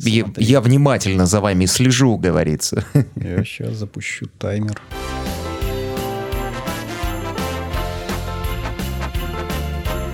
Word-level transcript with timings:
Я, 0.00 0.26
я 0.36 0.60
внимательно 0.60 1.26
за 1.26 1.40
вами 1.40 1.66
слежу, 1.66 2.16
говорится. 2.16 2.84
Я 3.16 3.44
сейчас 3.44 3.76
запущу 3.76 4.26
таймер. 4.38 4.80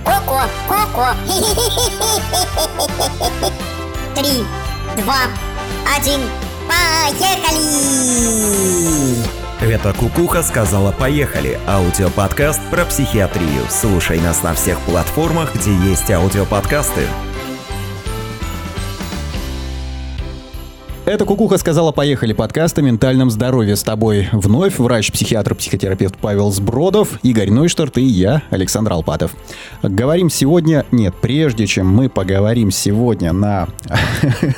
Коко, 0.04 0.42
Коко. 0.68 1.08
Три, 4.14 4.44
два, 5.02 5.22
один, 5.96 6.21
поехали! 6.69 7.64
Это 9.60 9.92
Кукуха 9.94 10.42
сказала 10.42 10.92
«Поехали»– 10.92 11.58
аудиоподкаст 11.66 12.60
про 12.71 12.85
психиатрию. 12.85 13.62
Слушай 13.71 14.21
нас 14.21 14.42
на 14.42 14.53
всех 14.54 14.78
платформах, 14.80 15.54
где 15.54 15.74
есть 15.74 16.10
аудиоподкасты. 16.10 17.06
Это 21.06 21.27
Кукуха 21.27 21.59
сказала 21.59 21.92
«Поехали» 21.92 22.32
подкаст 22.32 22.78
о 22.78 22.80
ментальном 22.80 23.30
здоровье. 23.30 23.76
С 23.76 23.82
тобой 23.82 24.26
вновь 24.32 24.78
врач-психиатр-психотерапевт 24.78 26.16
Павел 26.16 26.50
Сбродов, 26.50 27.22
Игорь 27.22 27.50
Нойштарт 27.50 27.98
и 27.98 28.02
я, 28.02 28.42
Александр 28.48 28.95
Алпатов. 28.95 29.36
Говорим 29.82 30.30
сегодня... 30.30 30.86
Нет, 30.92 31.14
прежде 31.20 31.66
чем 31.66 31.88
мы 31.88 32.09
поговорим 32.09 32.70
сегодня 32.70 33.34
на, 33.34 33.68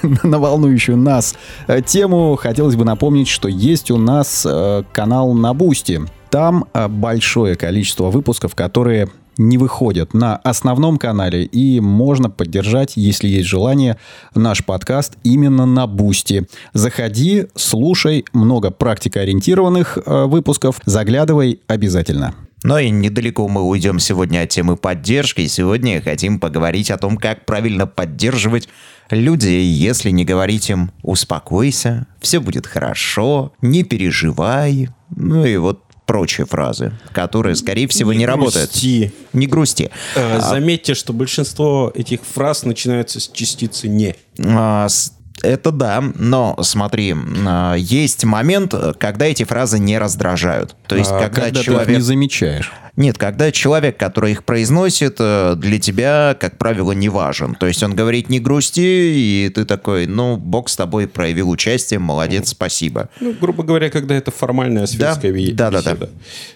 на 0.23 0.39
волнующую 0.39 0.97
нас 0.97 1.35
э, 1.67 1.83
тему, 1.83 2.37
хотелось 2.37 2.77
бы 2.77 2.85
напомнить, 2.85 3.27
что 3.27 3.49
есть 3.49 3.91
у 3.91 3.99
нас 3.99 4.47
э, 4.49 4.85
канал 4.93 5.33
на 5.33 5.53
Бусти. 5.53 6.03
Там 6.31 6.67
э, 6.73 6.87
большое 6.87 7.57
количество 7.57 8.05
выпусков, 8.11 8.55
которые 8.55 9.09
не 9.39 9.59
выходят 9.59 10.15
на 10.15 10.37
основном 10.37 10.99
канале, 10.99 11.45
и 11.45 11.81
можно 11.81 12.31
поддержать, 12.31 12.93
если 12.97 13.29
есть 13.29 13.49
желание, 13.49 13.97
наш 14.35 14.65
подкаст 14.65 15.17
именно 15.23 15.67
на 15.67 15.87
Бусти. 15.87 16.47
Заходи, 16.73 17.47
слушай, 17.55 18.25
много 18.33 18.71
практикоориентированных 18.71 19.99
э, 20.05 20.25
выпусков, 20.27 20.81
заглядывай 20.85 21.61
обязательно. 21.67 22.35
Но 22.67 22.79
и 22.79 22.91
недалеко 22.91 23.47
мы 23.47 23.63
уйдем 23.63 24.01
сегодня 24.01 24.43
от 24.43 24.49
темы 24.49 24.77
поддержки. 24.77 25.47
Сегодня 25.47 26.03
хотим 26.03 26.41
поговорить 26.41 26.91
о 26.91 26.99
том, 26.99 27.17
как 27.17 27.45
правильно 27.45 27.87
поддерживать 27.87 28.69
людей, 29.11 29.65
если 29.65 30.11
не 30.11 30.25
говорить 30.25 30.69
им 30.71 30.91
«успокойся», 31.03 32.09
«все 32.21 32.41
будет 32.41 32.67
хорошо», 32.67 33.53
«не 33.61 33.85
переживай». 33.85 34.89
Ну 35.15 35.45
и 35.45 35.57
вот 35.59 35.86
прочие 36.07 36.47
фразы, 36.47 36.93
которые, 37.13 37.57
скорее 37.57 37.89
всего, 37.89 38.13
не, 38.13 38.21
Не 38.21 38.27
работают. 38.27 38.71
грусти. 38.71 39.13
Не 39.33 39.47
грусти. 39.47 39.91
Э, 40.15 40.41
Заметьте, 40.41 40.95
что 40.95 41.13
большинство 41.13 41.91
этих 41.95 42.21
фраз 42.23 42.63
начинаются 42.65 43.21
с 43.21 43.29
частицы 43.29 43.89
«не». 43.89 44.15
А, 44.39 44.89
с- 44.89 45.13
Это 45.43 45.71
да, 45.71 46.03
но 46.15 46.57
смотри, 46.63 47.15
а, 47.47 47.75
есть 47.75 48.25
момент, 48.25 48.75
когда 48.99 49.27
эти 49.27 49.45
фразы 49.45 49.79
не 49.79 49.99
раздражают. 49.99 50.75
То 50.87 50.97
есть, 50.97 51.11
А, 51.11 51.21
когда, 51.21 51.43
когда 51.43 51.51
ты 51.51 51.59
их 51.59 51.65
человек... 51.65 51.89
не 51.97 52.01
замечаешь. 52.01 52.73
Нет, 52.97 53.19
когда 53.19 53.53
человек, 53.53 53.99
который 53.99 54.33
их 54.33 54.45
произносит, 54.45 55.17
э, 55.19 55.55
для 55.59 55.79
тебя, 55.79 56.35
как 56.41 56.57
правило, 56.57 56.93
не 56.93 57.11
важен. 57.11 57.55
То 57.55 57.67
есть 57.67 57.83
он 57.83 57.95
говорит 57.95 58.31
«не 58.31 58.41
грусти», 58.41 58.81
и 58.81 59.51
ты 59.55 59.67
такой, 59.67 60.07
ну, 60.07 60.39
Бог 60.39 60.71
с 60.71 60.77
тобой 60.77 61.07
проявил 61.07 61.51
участие, 61.51 61.99
молодец, 62.01 62.49
спасибо. 62.49 63.11
Ну, 63.21 63.35
грубо 63.39 63.63
говоря, 63.65 63.91
когда 63.91 64.15
это 64.15 64.31
формальная 64.31 64.87
светская 64.87 65.31
ви- 65.31 65.53
Да, 65.53 65.71
да, 65.71 65.83
да. 65.83 65.93
беседа. 65.93 66.11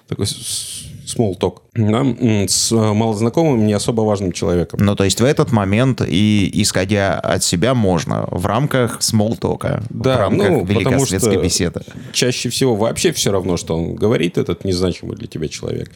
Такой 0.09 0.27
small 1.17 1.39
talk. 1.39 1.59
Да, 1.75 2.05
с 2.49 2.73
э, 2.73 2.77
малознакомым, 2.77 3.67
не 3.67 3.73
особо 3.73 4.03
важным 4.03 4.33
человеком. 4.33 4.81
Ну, 4.83 4.95
то 4.95 5.05
есть 5.05 5.21
в 5.21 5.25
этот 5.25 5.53
момент 5.53 6.03
и 6.07 6.51
исходя 6.55 7.19
от 7.19 7.43
себя 7.45 7.75
можно 7.75 8.27
в 8.31 8.47
рамках 8.47 9.03
смолтока, 9.03 9.83
в 9.91 10.01
Да, 10.03 10.19
рамках 10.19 10.49
ну, 10.51 10.67
потому 10.67 11.05
что 11.07 11.41
беседы. 11.41 11.83
чаще 12.13 12.49
всего 12.49 12.77
вообще 12.77 13.13
все 13.13 13.31
равно, 13.31 13.57
что 13.57 13.77
он 13.77 13.95
говорит, 13.95 14.39
этот 14.39 14.65
незначимый 14.65 15.17
для 15.17 15.27
тебя 15.27 15.49
человек. 15.49 15.91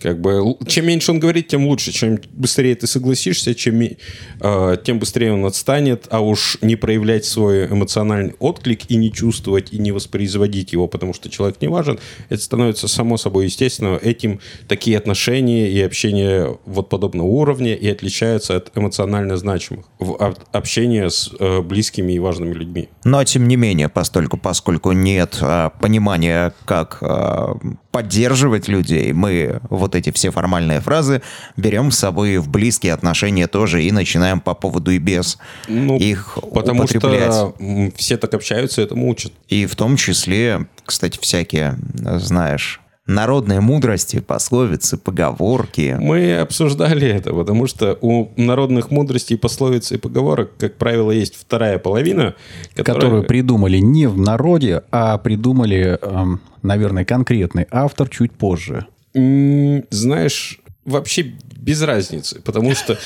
Как 0.00 0.20
бы, 0.20 0.56
чем 0.66 0.86
меньше 0.86 1.12
он 1.12 1.20
говорит, 1.20 1.48
тем 1.48 1.66
лучше. 1.66 1.92
Чем 1.92 2.18
быстрее 2.32 2.74
ты 2.74 2.86
согласишься, 2.86 3.54
чем, 3.54 3.80
э, 3.80 4.76
тем 4.84 4.98
быстрее 4.98 5.32
он 5.32 5.44
отстанет. 5.44 6.06
А 6.10 6.20
уж 6.20 6.58
не 6.62 6.76
проявлять 6.76 7.24
свой 7.24 7.66
эмоциональный 7.66 8.34
отклик 8.38 8.90
и 8.90 8.96
не 8.96 9.12
чувствовать, 9.12 9.72
и 9.72 9.78
не 9.78 9.92
воспроизводить 9.92 10.72
его, 10.72 10.88
потому 10.88 11.12
что 11.12 11.28
человек 11.28 11.60
не 11.60 11.68
важен, 11.68 11.98
это 12.28 12.42
становится 12.42 12.88
само 12.88 13.16
собой 13.16 13.44
естественно. 13.44 13.98
Этим 14.00 14.40
такие 14.68 14.96
отношения 14.96 15.70
и 15.70 15.80
общение 15.80 16.58
вот 16.64 16.88
подобного 16.88 17.26
уровня 17.26 17.74
и 17.74 17.88
отличаются 17.88 18.56
от 18.56 18.76
эмоционально 18.76 19.36
значимых. 19.36 19.86
В 19.98 20.14
об- 20.14 20.38
общение 20.52 21.10
с 21.10 21.30
э, 21.38 21.60
близкими 21.60 22.12
и 22.12 22.18
важными 22.18 22.54
людьми. 22.54 22.88
Но, 23.04 23.22
тем 23.24 23.48
не 23.48 23.56
менее, 23.56 23.88
постольку, 23.88 24.36
поскольку 24.36 24.92
нет 24.92 25.38
а, 25.40 25.70
понимания, 25.70 26.54
как 26.64 26.98
а, 27.02 27.56
поддерживать 27.90 28.68
людей, 28.68 29.12
мы 29.12 29.60
вот 29.68 29.94
эти 29.94 30.10
все 30.12 30.30
формальные 30.30 30.80
фразы 30.80 31.22
берем 31.56 31.90
с 31.90 31.98
собой 31.98 32.38
в 32.38 32.48
близкие 32.48 32.92
отношения 32.92 33.46
тоже 33.46 33.82
и 33.82 33.90
начинаем 33.90 34.40
по 34.40 34.54
поводу 34.54 34.90
и 34.90 34.98
без 34.98 35.38
Ну, 35.68 35.98
их 35.98 36.38
Потому 36.54 36.84
употреблять. 36.84 37.32
что 37.32 37.54
все 37.96 38.16
так 38.16 38.34
общаются, 38.34 38.82
этому 38.82 39.08
учат. 39.08 39.32
И 39.48 39.66
в 39.66 39.74
том 39.74 39.96
числе, 39.96 40.66
кстати, 40.84 41.18
всякие, 41.20 41.76
знаешь, 41.94 42.80
народные 43.06 43.60
мудрости, 43.60 44.20
пословицы, 44.20 44.96
поговорки. 44.96 45.96
Мы 46.00 46.38
обсуждали 46.38 47.08
это, 47.08 47.32
потому 47.32 47.66
что 47.66 47.98
у 48.00 48.28
народных 48.36 48.90
мудростей, 48.90 49.36
пословиц 49.36 49.92
и 49.92 49.98
поговорок, 49.98 50.52
как 50.58 50.76
правило, 50.76 51.10
есть 51.10 51.34
вторая 51.34 51.78
половина, 51.78 52.34
которая... 52.74 53.00
Которую 53.00 53.24
придумали 53.24 53.78
не 53.78 54.06
в 54.06 54.18
народе, 54.18 54.82
а 54.90 55.18
придумали, 55.18 55.98
эм, 56.00 56.40
наверное, 56.62 57.04
конкретный 57.04 57.66
автор 57.70 58.08
чуть 58.08 58.32
позже. 58.32 58.86
знаешь, 59.12 60.60
вообще 60.84 61.34
без 61.60 61.82
разницы, 61.82 62.40
потому 62.40 62.74
что 62.74 62.98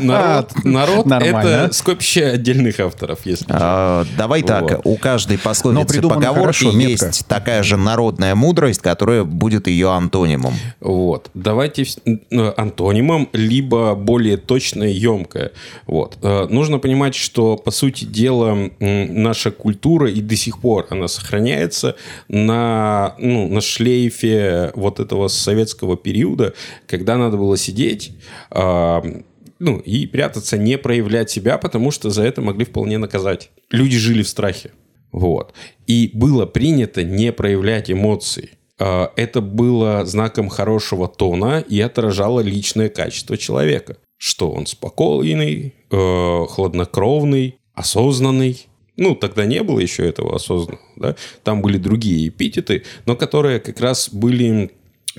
народ, 0.00 0.52
это 1.10 1.68
скопище 1.72 2.26
отдельных 2.26 2.80
авторов, 2.80 3.20
если. 3.24 3.46
А, 3.50 4.04
давай 4.16 4.42
так, 4.42 4.84
у 4.84 4.96
каждой 4.96 5.38
пословицы 5.38 6.00
поговорки 6.00 6.64
хорошо, 6.64 6.72
метко. 6.72 7.06
есть 7.06 7.26
такая 7.26 7.62
же 7.62 7.76
народная 7.76 8.34
мудрость, 8.34 8.80
которая 8.80 9.24
будет 9.24 9.66
ее 9.66 9.90
антонимом. 9.92 10.54
Вот. 10.80 11.30
Давайте 11.34 11.84
антонимом, 12.56 13.28
либо 13.32 13.94
более 13.94 14.36
точное, 14.36 14.88
емкое. 14.88 15.52
Вот. 15.86 16.18
Э, 16.22 16.46
Нужно 16.48 16.78
понимать, 16.78 17.14
что, 17.14 17.56
по 17.56 17.70
сути 17.70 18.04
дела, 18.04 18.70
наша 18.80 19.50
культура 19.50 20.10
и 20.10 20.20
до 20.20 20.36
сих 20.36 20.58
пор 20.60 20.86
она 20.90 21.08
сохраняется 21.08 21.96
на, 22.28 23.14
ну, 23.18 23.48
на 23.48 23.60
шлейфе 23.60 24.72
вот 24.74 25.00
этого 25.00 25.28
советского 25.28 25.96
периода, 25.96 26.54
когда 26.86 27.16
надо 27.16 27.36
было 27.36 27.56
сидеть, 27.66 28.12
а, 28.50 29.02
ну, 29.58 29.78
и 29.78 30.06
прятаться, 30.06 30.58
не 30.58 30.78
проявлять 30.78 31.30
себя, 31.30 31.58
потому 31.58 31.90
что 31.90 32.10
за 32.10 32.22
это 32.22 32.40
могли 32.42 32.64
вполне 32.64 32.98
наказать. 32.98 33.50
Люди 33.70 33.96
жили 33.96 34.22
в 34.22 34.28
страхе. 34.28 34.70
Вот. 35.12 35.54
И 35.86 36.10
было 36.12 36.46
принято 36.46 37.02
не 37.02 37.32
проявлять 37.32 37.90
эмоций. 37.90 38.50
А, 38.78 39.12
Это 39.16 39.40
было 39.40 40.04
знаком 40.04 40.48
хорошего 40.48 41.08
тона 41.08 41.64
и 41.66 41.80
отражало 41.80 42.40
личное 42.40 42.88
качество 42.88 43.36
человека. 43.36 43.96
Что 44.18 44.50
он 44.50 44.66
спокойный, 44.66 45.74
э, 45.90 46.46
хладнокровный, 46.48 47.58
осознанный. 47.74 48.66
Ну, 48.96 49.14
тогда 49.14 49.44
не 49.44 49.62
было 49.62 49.78
еще 49.78 50.08
этого 50.08 50.36
осознанного. 50.36 50.82
Да? 50.96 51.16
Там 51.44 51.60
были 51.60 51.76
другие 51.76 52.28
эпитеты, 52.28 52.84
но 53.04 53.14
которые 53.14 53.60
как 53.60 53.78
раз 53.80 54.08
были 54.08 54.70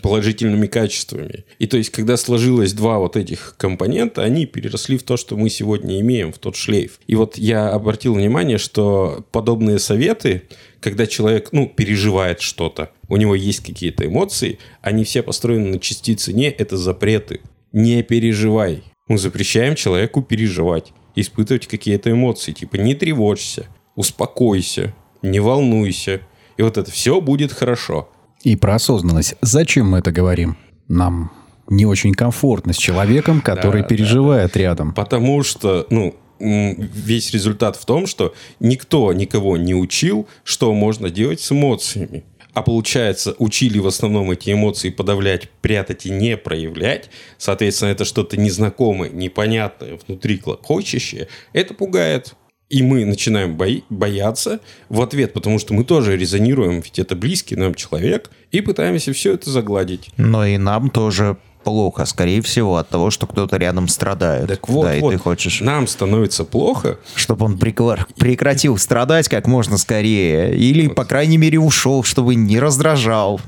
положительными 0.02 0.68
качествами. 0.68 1.46
И 1.60 1.68
то 1.68 1.78
есть, 1.78 1.90
когда 1.90 2.18
сложилось 2.18 2.74
два 2.74 3.00
вот 3.00 3.16
этих 3.16 3.56
компонента, 3.58 4.24
они 4.24 4.46
переросли 4.46 4.98
в 4.98 5.04
то, 5.04 5.18
что 5.18 5.36
мы 5.38 5.50
сегодня 5.50 6.00
имеем, 6.00 6.32
в 6.32 6.38
тот 6.38 6.56
шлейф. 6.56 7.00
И 7.08 7.16
вот 7.16 7.38
я 7.38 7.70
обратил 7.70 8.16
внимание, 8.16 8.58
что 8.58 9.26
подобные 9.32 9.80
советы, 9.80 10.44
когда 10.80 11.08
человек, 11.08 11.50
ну, 11.52 11.68
переживает 11.68 12.42
что-то, 12.42 12.92
у 13.08 13.18
него 13.18 13.36
есть 13.36 13.62
какие-то 13.62 14.06
эмоции, 14.06 14.60
они 14.82 15.04
все 15.04 15.24
построены 15.24 15.70
на 15.70 15.80
частице 15.80 16.34
«не», 16.34 16.50
это 16.50 16.78
запреты. 16.78 17.42
Не 17.72 18.04
переживай. 18.04 18.84
Мы 19.08 19.18
запрещаем 19.18 19.76
человеку 19.76 20.22
переживать, 20.22 20.94
испытывать 21.16 21.68
какие-то 21.68 22.12
эмоции, 22.12 22.52
типа 22.52 22.76
не 22.76 22.94
тревожься, 22.94 23.68
успокойся, 23.96 24.94
не 25.22 25.40
волнуйся. 25.40 26.22
И 26.58 26.62
вот 26.62 26.78
это 26.78 26.92
все 26.92 27.22
будет 27.22 27.52
хорошо. 27.52 28.10
И 28.44 28.56
про 28.56 28.76
осознанность. 28.76 29.36
Зачем 29.42 29.90
мы 29.90 30.00
это 30.00 30.12
говорим? 30.12 30.58
Нам 30.88 31.32
не 31.70 31.86
очень 31.86 32.14
комфортно 32.14 32.74
с 32.74 32.78
человеком, 32.78 33.42
который 33.42 33.82
Да, 33.82 33.88
переживает 33.88 34.56
рядом. 34.56 34.94
Потому 34.94 35.44
что, 35.44 35.86
ну, 35.90 36.16
весь 36.40 37.32
результат 37.32 37.76
в 37.76 37.86
том, 37.86 38.06
что 38.08 38.34
никто 38.60 39.12
никого 39.14 39.58
не 39.58 39.74
учил, 39.74 40.28
что 40.44 40.74
можно 40.74 41.10
делать 41.10 41.42
с 41.42 41.52
эмоциями. 41.52 42.24
А 42.54 42.64
получается, 42.64 43.36
учили 43.38 43.78
в 43.78 43.86
основном 43.86 44.32
эти 44.32 44.52
эмоции 44.52 44.90
подавлять, 44.90 45.50
прятать 45.62 46.08
и 46.08 46.10
не 46.10 46.38
проявлять. 46.38 47.10
Соответственно, 47.38 47.90
это 47.90 48.04
что-то 48.04 48.36
незнакомое, 48.36 49.12
непонятное, 49.12 50.00
внутри 50.08 50.38
клокочущее. 50.38 51.28
Это 51.54 51.76
пугает. 51.76 52.34
И 52.70 52.84
мы 52.84 53.06
начинаем 53.06 53.56
бои- 53.56 53.84
бояться 53.90 54.60
в 54.90 55.02
ответ, 55.02 55.32
потому 55.34 55.58
что 55.58 55.74
мы 55.74 55.86
тоже 55.86 56.18
резонируем, 56.18 56.82
ведь 56.82 57.00
это 57.00 57.16
близкий 57.16 57.56
нам 57.56 57.74
человек, 57.76 58.30
и 58.52 58.60
пытаемся 58.60 59.14
все 59.14 59.34
это 59.34 59.50
загладить. 59.50 60.10
Но 60.18 60.46
и 60.46 60.58
нам 60.58 60.90
тоже 60.90 61.38
плохо, 61.68 62.06
скорее 62.06 62.42
всего, 62.42 62.78
от 62.78 62.88
того, 62.88 63.12
что 63.12 63.28
кто-то 63.28 63.58
рядом 63.58 63.90
страдает. 63.90 64.48
Так 64.48 64.70
вот, 64.70 64.84
да, 64.84 64.96
и 64.96 65.02
вот, 65.02 65.12
ты 65.12 65.18
хочешь, 65.18 65.60
нам 65.60 65.86
становится 65.86 66.46
плохо, 66.46 66.98
чтобы 67.14 67.44
он 67.44 67.58
прекла- 67.58 68.06
прекратил 68.16 68.78
страдать 68.78 69.28
как 69.28 69.48
можно 69.48 69.78
скорее. 69.78 70.56
Или, 70.56 70.88
по 70.88 71.04
крайней 71.04 71.38
мере, 71.38 71.60
ушел, 71.60 72.04
чтобы 72.04 72.36
не 72.36 72.58
раздражал. 72.58 73.42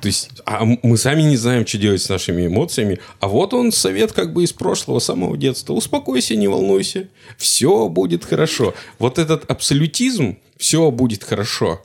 То 0.00 0.06
есть, 0.06 0.30
а 0.46 0.64
мы 0.64 0.96
сами 0.96 1.22
не 1.22 1.36
знаем, 1.36 1.66
что 1.66 1.78
делать 1.78 2.02
с 2.02 2.08
нашими 2.08 2.46
эмоциями. 2.46 3.00
А 3.18 3.26
вот 3.26 3.52
он 3.52 3.72
совет 3.72 4.12
как 4.12 4.32
бы 4.32 4.44
из 4.44 4.52
прошлого, 4.52 5.00
самого 5.00 5.36
детства. 5.36 5.72
Успокойся, 5.72 6.36
не 6.36 6.46
волнуйся. 6.46 7.08
Все 7.36 7.88
будет 7.88 8.24
хорошо. 8.24 8.74
Вот 9.00 9.18
этот 9.18 9.50
абсолютизм, 9.50 10.36
все 10.56 10.92
будет 10.92 11.24
хорошо. 11.24 11.80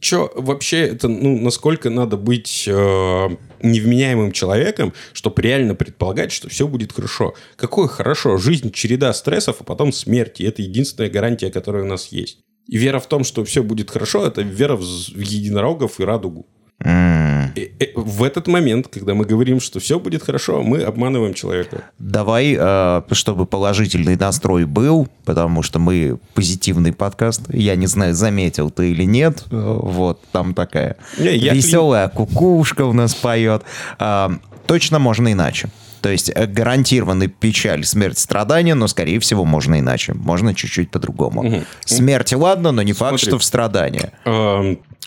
Чё 0.00 0.30
вообще 0.34 0.80
это, 0.88 1.08
ну, 1.08 1.40
насколько 1.40 1.90
надо 1.90 2.16
быть 2.16 2.64
э, 2.66 3.28
невменяемым 3.62 4.32
человеком, 4.32 4.92
чтобы 5.12 5.40
реально 5.42 5.74
предполагать, 5.74 6.32
что 6.32 6.48
все 6.48 6.66
будет 6.68 6.92
хорошо. 6.92 7.34
Какое 7.56 7.88
хорошо? 7.88 8.36
Жизнь 8.36 8.72
череда 8.72 9.12
стрессов, 9.12 9.56
а 9.60 9.64
потом 9.64 9.92
смерть. 9.92 10.40
И 10.40 10.44
это 10.44 10.62
единственная 10.62 11.10
гарантия, 11.10 11.50
которая 11.50 11.84
у 11.84 11.86
нас 11.86 12.08
есть. 12.08 12.38
И 12.66 12.76
вера 12.76 13.00
в 13.00 13.06
том, 13.06 13.24
что 13.24 13.44
все 13.44 13.62
будет 13.62 13.90
хорошо, 13.90 14.26
это 14.26 14.42
вера 14.42 14.76
в 14.76 14.82
единорогов 14.82 15.98
и 15.98 16.04
радугу. 16.04 16.46
И- 16.84 17.72
и 17.78 17.92
в 17.94 18.22
этот 18.22 18.46
момент, 18.46 18.88
когда 18.88 19.14
мы 19.14 19.24
говорим, 19.24 19.60
что 19.60 19.80
все 19.80 19.98
будет 19.98 20.22
хорошо, 20.22 20.62
мы 20.62 20.82
обманываем 20.82 21.34
человека. 21.34 21.82
Давай, 21.98 22.56
э, 22.58 23.02
чтобы 23.12 23.44
положительный 23.46 24.16
настрой 24.16 24.64
был, 24.64 25.08
потому 25.24 25.62
что 25.62 25.78
мы 25.78 26.18
позитивный 26.34 26.92
подкаст. 26.92 27.42
Я 27.52 27.76
не 27.76 27.86
знаю, 27.86 28.14
заметил 28.14 28.70
ты 28.70 28.92
или 28.92 29.04
нет. 29.04 29.44
Э, 29.50 29.78
Вот, 29.82 30.20
там 30.32 30.54
такая 30.54 30.96
Не, 31.18 31.36
я 31.36 31.52
веселая 31.54 32.08
кукушка 32.08 32.82
у 32.86 32.92
нас 32.92 33.14
поет. 33.14 33.62
А, 33.98 34.32
Точно 34.66 34.98
можно 35.00 35.32
иначе. 35.32 35.68
То 36.00 36.08
есть 36.10 36.30
э, 36.34 36.46
гарантированный 36.46 37.26
печаль, 37.26 37.84
смерть, 37.84 38.18
страдания, 38.18 38.74
но, 38.74 38.86
скорее 38.86 39.18
всего, 39.18 39.44
можно 39.44 39.80
иначе. 39.80 40.14
Можно 40.14 40.54
чуть-чуть 40.54 40.90
по-другому. 40.92 41.62
Смерть, 41.84 42.32
ладно, 42.32 42.70
но 42.72 42.82
не 42.82 42.92
факт, 42.92 43.10
Смотри. 43.18 43.26
что 43.28 43.38
в 43.38 43.44
страдания. 43.44 44.12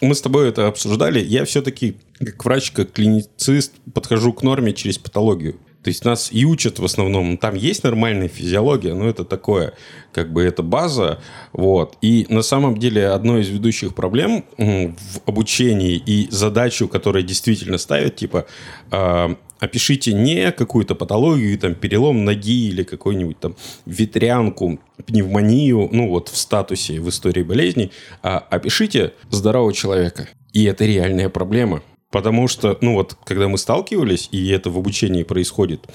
Мы 0.01 0.15
с 0.15 0.21
тобой 0.21 0.49
это 0.49 0.67
обсуждали. 0.67 1.19
Я 1.19 1.45
все-таки, 1.45 1.97
как 2.19 2.43
врач, 2.43 2.71
как 2.71 2.91
клиницист, 2.91 3.73
подхожу 3.93 4.33
к 4.33 4.43
норме 4.43 4.73
через 4.73 4.97
патологию. 4.97 5.55
То 5.83 5.89
есть 5.89 6.05
нас 6.05 6.29
и 6.31 6.45
учат 6.45 6.79
в 6.79 6.85
основном. 6.85 7.37
Там 7.37 7.55
есть 7.55 7.83
нормальная 7.83 8.29
физиология, 8.29 8.93
но 8.93 9.07
это 9.07 9.25
такое, 9.25 9.73
как 10.13 10.31
бы 10.31 10.41
это 10.41 10.63
база. 10.63 11.21
Вот. 11.51 11.97
И 12.01 12.25
на 12.29 12.41
самом 12.41 12.77
деле 12.77 13.09
одной 13.09 13.41
из 13.41 13.49
ведущих 13.49 13.93
проблем 13.93 14.45
в 14.57 15.19
обучении 15.25 15.95
и 15.95 16.29
задачу, 16.31 16.87
которую 16.87 17.23
действительно 17.23 17.77
ставят, 17.77 18.15
типа, 18.15 18.45
э, 18.91 19.35
опишите 19.63 20.13
не 20.13 20.51
какую-то 20.51 20.93
патологию, 20.93 21.57
там, 21.57 21.75
перелом 21.75 22.25
ноги 22.25 22.67
или 22.67 22.83
какую-нибудь 22.83 23.39
там 23.39 23.55
ветрянку, 23.85 24.79
пневмонию, 25.05 25.89
ну 25.91 26.09
вот 26.09 26.29
в 26.29 26.37
статусе 26.37 26.99
в 26.99 27.07
истории 27.09 27.43
болезней, 27.43 27.91
а 28.21 28.39
опишите 28.39 29.13
здорового 29.29 29.73
человека. 29.73 30.27
И 30.51 30.65
это 30.65 30.85
реальная 30.85 31.29
проблема. 31.29 31.81
Потому 32.11 32.47
что, 32.47 32.77
ну 32.81 32.93
вот, 32.93 33.17
когда 33.25 33.47
мы 33.47 33.57
сталкивались, 33.57 34.29
и 34.31 34.49
это 34.49 34.69
в 34.69 34.77
обучении 34.77 35.23
происходит, 35.23 35.87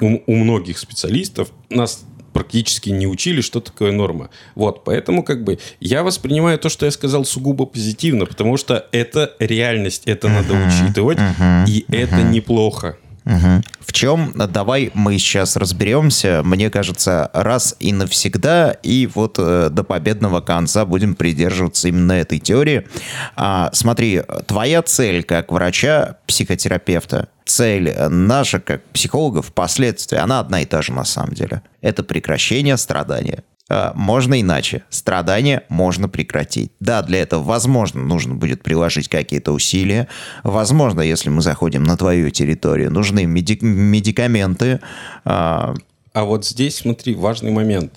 у, 0.00 0.18
у 0.26 0.34
многих 0.34 0.78
специалистов 0.78 1.50
нас 1.68 2.04
практически 2.32 2.90
не 2.90 3.06
учили, 3.06 3.40
что 3.40 3.60
такое 3.60 3.92
норма. 3.92 4.30
Вот, 4.54 4.84
поэтому 4.84 5.22
как 5.22 5.42
бы 5.42 5.58
я 5.80 6.02
воспринимаю 6.02 6.58
то, 6.58 6.68
что 6.68 6.86
я 6.86 6.92
сказал, 6.92 7.24
сугубо 7.24 7.66
позитивно, 7.66 8.26
потому 8.26 8.56
что 8.56 8.86
это 8.92 9.34
реальность, 9.38 10.02
это 10.06 10.28
надо 10.28 10.54
учитывать, 10.54 11.18
и 11.66 11.84
это 11.88 12.22
неплохо. 12.22 12.98
Мгм. 13.26 13.64
В 13.80 13.92
чем, 13.92 14.32
давай 14.36 14.92
мы 14.94 15.18
сейчас 15.18 15.56
разберемся, 15.56 16.42
мне 16.44 16.70
кажется, 16.70 17.28
раз 17.34 17.74
и 17.80 17.92
навсегда, 17.92 18.70
и 18.70 19.08
вот 19.12 19.36
э, 19.38 19.68
до 19.70 19.82
победного 19.82 20.40
конца 20.40 20.84
будем 20.84 21.16
придерживаться 21.16 21.88
именно 21.88 22.12
этой 22.12 22.38
теории. 22.38 22.86
А, 23.34 23.70
смотри, 23.72 24.22
твоя 24.46 24.80
цель 24.82 25.24
как 25.24 25.50
врача, 25.50 26.18
психотерапевта, 26.28 27.28
цель 27.44 27.92
наша 28.08 28.60
как 28.60 28.84
психологов 28.90 29.46
впоследствии, 29.48 30.18
она 30.18 30.38
одна 30.38 30.62
и 30.62 30.64
та 30.64 30.80
же 30.82 30.92
на 30.92 31.04
самом 31.04 31.34
деле. 31.34 31.62
Это 31.80 32.04
прекращение 32.04 32.76
страдания. 32.76 33.42
А, 33.68 33.92
Можно 33.94 34.40
иначе. 34.40 34.84
Страдания 34.90 35.64
можно 35.68 36.08
прекратить. 36.08 36.70
Да, 36.80 37.02
для 37.02 37.20
этого, 37.22 37.42
возможно, 37.42 38.02
нужно 38.02 38.34
будет 38.34 38.62
приложить 38.62 39.08
какие-то 39.08 39.52
усилия. 39.52 40.08
Возможно, 40.44 41.00
если 41.00 41.30
мы 41.30 41.40
заходим 41.42 41.82
на 41.82 41.96
твою 41.96 42.30
территорию, 42.30 42.92
нужны 42.92 43.24
медик- 43.24 43.62
медикаменты. 43.64 44.80
А, 45.24 45.74
А 46.12 46.24
вот 46.24 46.46
здесь, 46.46 46.76
смотри, 46.76 47.14
важный 47.14 47.50
момент. 47.50 47.92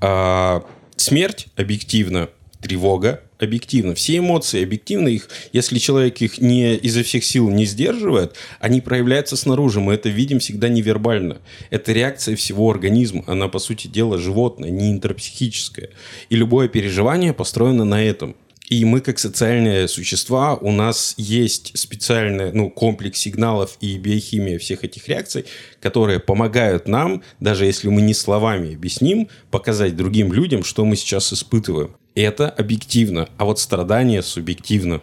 А, 0.00 0.62
смерть 0.96 1.48
объективно, 1.56 2.28
тревога 2.60 3.20
объективно. 3.42 3.94
Все 3.94 4.18
эмоции 4.18 4.62
объективно. 4.62 5.08
Их, 5.08 5.28
если 5.52 5.78
человек 5.78 6.20
их 6.20 6.38
не 6.40 6.76
изо 6.76 7.02
всех 7.02 7.24
сил 7.24 7.50
не 7.50 7.64
сдерживает, 7.64 8.36
они 8.60 8.80
проявляются 8.80 9.36
снаружи. 9.36 9.80
Мы 9.80 9.94
это 9.94 10.08
видим 10.08 10.38
всегда 10.38 10.68
невербально. 10.68 11.38
Это 11.70 11.92
реакция 11.92 12.36
всего 12.36 12.70
организма. 12.70 13.24
Она, 13.26 13.48
по 13.48 13.58
сути 13.58 13.86
дела, 13.86 14.18
животное, 14.18 14.70
не 14.70 14.90
интерпсихическое. 14.90 15.90
И 16.28 16.36
любое 16.36 16.68
переживание 16.68 17.32
построено 17.32 17.84
на 17.84 18.02
этом. 18.02 18.36
И 18.70 18.84
мы, 18.84 19.00
как 19.00 19.18
социальные 19.18 19.88
существа, 19.88 20.54
у 20.54 20.70
нас 20.70 21.14
есть 21.16 21.76
специальный 21.76 22.52
ну, 22.52 22.70
комплекс 22.70 23.18
сигналов 23.18 23.76
и 23.80 23.98
биохимия 23.98 24.60
всех 24.60 24.84
этих 24.84 25.08
реакций, 25.08 25.44
которые 25.80 26.20
помогают 26.20 26.86
нам, 26.86 27.24
даже 27.40 27.66
если 27.66 27.88
мы 27.88 28.00
не 28.00 28.14
словами 28.14 28.76
объясним, 28.76 29.28
показать 29.50 29.96
другим 29.96 30.32
людям, 30.32 30.62
что 30.62 30.84
мы 30.84 30.94
сейчас 30.94 31.32
испытываем. 31.32 31.96
Это 32.14 32.48
объективно, 32.48 33.28
а 33.38 33.44
вот 33.44 33.58
страдание 33.58 34.22
субъективно. 34.22 35.00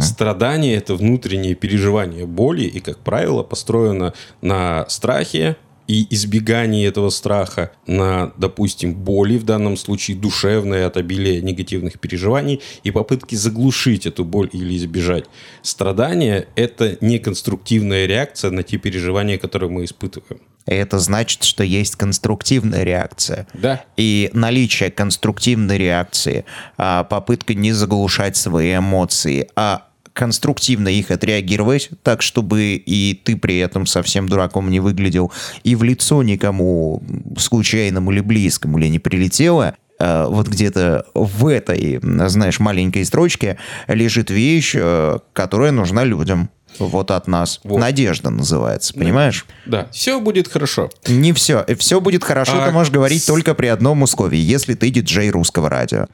Страдание– 0.00 0.76
это 0.76 0.94
внутреннее 0.96 1.54
переживание 1.54 2.26
боли, 2.26 2.64
и, 2.64 2.80
как 2.80 2.98
правило, 2.98 3.42
построено 3.42 4.12
на 4.42 4.88
страхе, 4.88 5.56
и 5.86 6.06
избегании 6.14 6.86
этого 6.86 7.08
страха 7.08 7.72
на, 7.86 8.32
допустим, 8.36 8.94
боли, 8.94 9.38
в 9.38 9.44
данном 9.44 9.76
случае 9.76 10.18
душевной 10.18 10.84
от 10.84 10.98
обилия 10.98 11.40
негативных 11.40 11.98
переживаний, 11.98 12.60
и 12.84 12.90
попытки 12.90 13.34
заглушить 13.34 14.04
эту 14.04 14.24
боль 14.24 14.50
или 14.52 14.76
избежать. 14.76 15.24
Страдание– 15.62 16.46
это 16.56 16.98
неконструктивная 17.00 18.06
реакция 18.06 18.50
на 18.50 18.62
те 18.62 18.76
переживания, 18.76 19.38
которые 19.38 19.70
мы 19.70 19.84
испытываем. 19.84 20.42
Это 20.76 20.98
значит, 20.98 21.44
что 21.44 21.64
есть 21.64 21.96
конструктивная 21.96 22.84
реакция. 22.84 23.46
Да. 23.54 23.82
И 23.96 24.30
наличие 24.32 24.90
конструктивной 24.90 25.78
реакции, 25.78 26.44
а, 26.76 27.04
попытка 27.04 27.54
не 27.54 27.72
заглушать 27.72 28.36
свои 28.36 28.76
эмоции, 28.76 29.48
а 29.56 29.88
конструктивно 30.18 30.88
их 30.88 31.12
отреагировать, 31.12 31.90
так, 32.02 32.22
чтобы 32.22 32.74
и 32.74 33.14
ты 33.14 33.36
при 33.36 33.58
этом 33.58 33.86
совсем 33.86 34.28
дураком 34.28 34.68
не 34.68 34.80
выглядел, 34.80 35.30
и 35.62 35.76
в 35.76 35.84
лицо 35.84 36.24
никому 36.24 37.02
случайному 37.38 38.10
или 38.10 38.20
близкому 38.20 38.78
или 38.78 38.88
не 38.88 38.98
прилетело, 38.98 39.76
э, 40.00 40.26
вот 40.28 40.48
где-то 40.48 41.06
в 41.14 41.46
этой, 41.46 42.00
знаешь, 42.02 42.58
маленькой 42.58 43.04
строчке 43.04 43.58
лежит 43.86 44.30
вещь, 44.30 44.74
э, 44.76 45.18
которая 45.32 45.70
нужна 45.70 46.02
людям. 46.02 46.50
Вот 46.78 47.10
от 47.10 47.26
нас. 47.26 47.60
Вот. 47.64 47.78
Надежда 47.78 48.30
называется, 48.30 48.94
понимаешь? 48.94 49.46
Да, 49.66 49.88
все 49.90 50.20
будет 50.20 50.48
хорошо. 50.48 50.90
Не 51.06 51.32
все. 51.32 51.64
Все 51.78 52.00
будет 52.00 52.24
хорошо, 52.24 52.62
А 52.62 52.66
ты 52.66 52.72
можешь 52.72 52.92
говорить 52.92 53.26
только 53.26 53.54
при 53.54 53.66
одном 53.66 54.02
условии, 54.02 54.38
если 54.38 54.74
ты 54.74 54.90
диджей 54.90 55.30
русского 55.30 55.68
радио. 55.68 56.06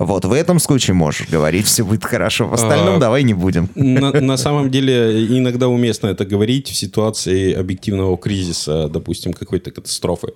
Вот 0.00 0.24
в 0.24 0.32
этом 0.32 0.58
случае 0.58 0.94
можешь 0.94 1.28
говорить, 1.28 1.66
все 1.66 1.84
будет 1.84 2.04
хорошо. 2.04 2.46
В 2.48 2.54
остальном 2.54 2.96
А, 2.96 2.98
давай 2.98 3.22
не 3.22 3.34
будем. 3.34 3.68
На, 3.74 4.10
на 4.20 4.38
самом 4.38 4.70
деле 4.70 5.26
иногда 5.26 5.68
уместно 5.68 6.06
это 6.06 6.24
говорить 6.24 6.68
в 6.70 6.74
ситуации 6.74 7.52
объективного 7.52 8.16
кризиса, 8.16 8.88
допустим, 8.88 9.34
какой-то 9.34 9.70
катастрофы. 9.70 10.28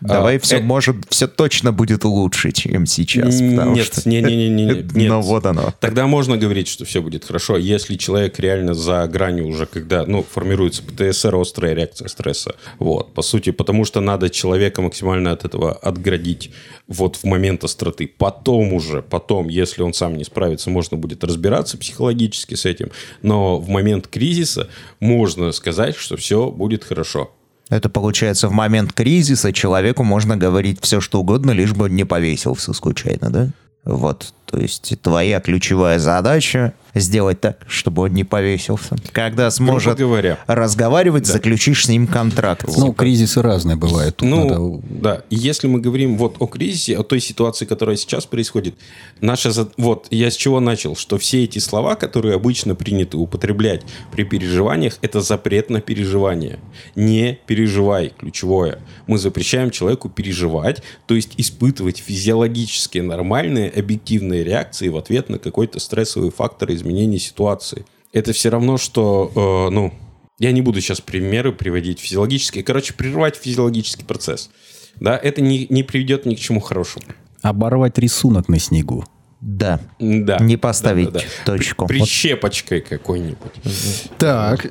Давай 0.00 0.36
А, 0.36 0.40
все, 0.40 0.56
э, 0.56 0.60
может, 0.62 0.96
все 1.10 1.28
точно 1.28 1.70
будет 1.70 2.02
лучше, 2.04 2.50
чем 2.50 2.86
сейчас. 2.86 3.38
Нет, 3.40 3.86
что- 3.86 4.08
не, 4.08 4.20
не, 4.20 4.34
не, 4.36 4.48
не, 4.50 4.64
нет. 4.94 5.08
Ну 5.08 5.20
вот 5.20 5.46
оно. 5.46 5.72
Тогда 5.78 6.08
можно 6.08 6.36
говорить, 6.36 6.66
что 6.66 6.84
все 6.84 7.00
будет 7.00 7.24
хорошо, 7.24 7.56
если 7.56 7.94
человек 7.94 8.40
реально 8.40 8.74
за 8.74 9.06
гранью 9.06 9.46
уже, 9.46 9.66
когда, 9.66 10.04
ну, 10.06 10.24
формируется 10.28 10.82
ПТСР, 10.82 11.36
острая 11.36 11.74
реакция 11.74 12.08
стресса. 12.08 12.56
Вот, 12.80 13.14
по 13.14 13.22
сути, 13.22 13.50
потому 13.50 13.84
что 13.84 14.00
надо 14.00 14.28
человека 14.28 14.82
максимально 14.82 15.30
от 15.30 15.44
этого 15.44 15.72
отградить 15.72 16.50
вот 16.88 17.14
в 17.16 17.24
момент 17.24 17.62
остроты. 17.62 18.10
Потом 18.18 18.72
уже, 18.72 19.03
потом, 19.08 19.48
если 19.48 19.82
он 19.82 19.94
сам 19.94 20.16
не 20.16 20.24
справится, 20.24 20.70
можно 20.70 20.96
будет 20.96 21.24
разбираться 21.24 21.78
психологически 21.78 22.54
с 22.54 22.64
этим. 22.64 22.90
Но 23.22 23.58
в 23.58 23.68
момент 23.68 24.08
кризиса 24.08 24.68
можно 25.00 25.52
сказать, 25.52 25.96
что 25.96 26.16
все 26.16 26.50
будет 26.50 26.84
хорошо. 26.84 27.30
Это 27.70 27.88
получается 27.88 28.48
в 28.48 28.52
момент 28.52 28.92
кризиса 28.92 29.52
человеку 29.52 30.04
можно 30.04 30.36
говорить 30.36 30.78
все, 30.82 31.00
что 31.00 31.20
угодно, 31.20 31.52
лишь 31.52 31.72
бы 31.72 31.86
он 31.86 31.94
не 31.94 32.04
повесился 32.04 32.72
случайно, 32.72 33.30
да? 33.30 33.50
Вот, 33.84 34.32
то 34.54 34.60
есть 34.60 34.94
твоя 35.02 35.40
ключевая 35.40 35.98
задача 35.98 36.74
сделать 36.94 37.40
так, 37.40 37.58
чтобы 37.66 38.02
он 38.02 38.12
не 38.14 38.22
повесился. 38.22 38.94
Когда 39.10 39.50
сможет 39.50 39.98
говоря. 39.98 40.38
разговаривать, 40.46 41.26
заключишь 41.26 41.86
с 41.86 41.88
ним 41.88 42.06
контракт. 42.06 42.64
Ну, 42.76 42.92
кризисы 42.92 43.42
разные 43.42 43.74
бывают. 43.76 44.18
Тут 44.18 44.28
Ну, 44.28 44.48
надо- 44.48 44.82
да. 44.88 45.22
Если 45.28 45.66
мы 45.66 45.80
говорим 45.80 46.16
вот 46.16 46.36
о 46.38 46.46
кризисе, 46.46 46.96
о 46.96 47.02
той 47.02 47.18
ситуации, 47.18 47.64
которая 47.64 47.96
сейчас 47.96 48.26
происходит, 48.26 48.76
наша 49.20 49.50
вот 49.76 50.06
я 50.12 50.30
с 50.30 50.36
чего 50.36 50.60
начал, 50.60 50.94
что 50.94 51.18
все 51.18 51.42
эти 51.42 51.58
слова, 51.58 51.96
которые 51.96 52.36
обычно 52.36 52.76
принято 52.76 53.18
употреблять 53.18 53.82
при 54.12 54.22
переживаниях, 54.22 54.98
это 55.02 55.20
запрет 55.20 55.70
на 55.70 55.80
переживание. 55.80 56.60
Не 56.94 57.40
переживай, 57.46 58.12
ключевое. 58.16 58.78
Мы 59.08 59.18
запрещаем 59.18 59.72
человеку 59.72 60.08
переживать, 60.08 60.80
то 61.08 61.16
есть 61.16 61.32
испытывать 61.38 61.98
физиологические 61.98 63.02
нормальные 63.02 63.70
объективные 63.70 64.43
реакции 64.44 64.88
в 64.88 64.96
ответ 64.96 65.28
на 65.28 65.38
какой-то 65.38 65.80
стрессовый 65.80 66.30
фактор 66.30 66.70
изменения 66.72 67.18
ситуации. 67.18 67.84
Это 68.12 68.32
все 68.32 68.48
равно, 68.50 68.76
что, 68.78 69.32
э, 69.68 69.74
ну, 69.74 69.92
я 70.38 70.52
не 70.52 70.62
буду 70.62 70.80
сейчас 70.80 71.00
примеры 71.00 71.52
приводить 71.52 71.98
физиологические. 72.00 72.62
Короче, 72.64 72.94
прервать 72.94 73.36
физиологический 73.36 74.04
процесс. 74.04 74.50
Да, 75.00 75.16
это 75.16 75.40
не, 75.42 75.66
не 75.70 75.82
приведет 75.82 76.24
ни 76.26 76.34
к 76.34 76.38
чему 76.38 76.60
хорошему. 76.60 77.06
Оборвать 77.42 77.98
рисунок 77.98 78.48
на 78.48 78.58
снегу. 78.58 79.04
Да. 79.40 79.78
Да. 79.98 80.38
Не 80.38 80.56
поставить 80.56 81.10
Да, 81.10 81.20
да, 81.20 81.26
да. 81.44 81.52
точку. 81.52 81.86
При- 81.86 81.98
Прищепочкой 81.98 82.80
какой-нибудь. 82.80 83.52
Так. 84.18 84.64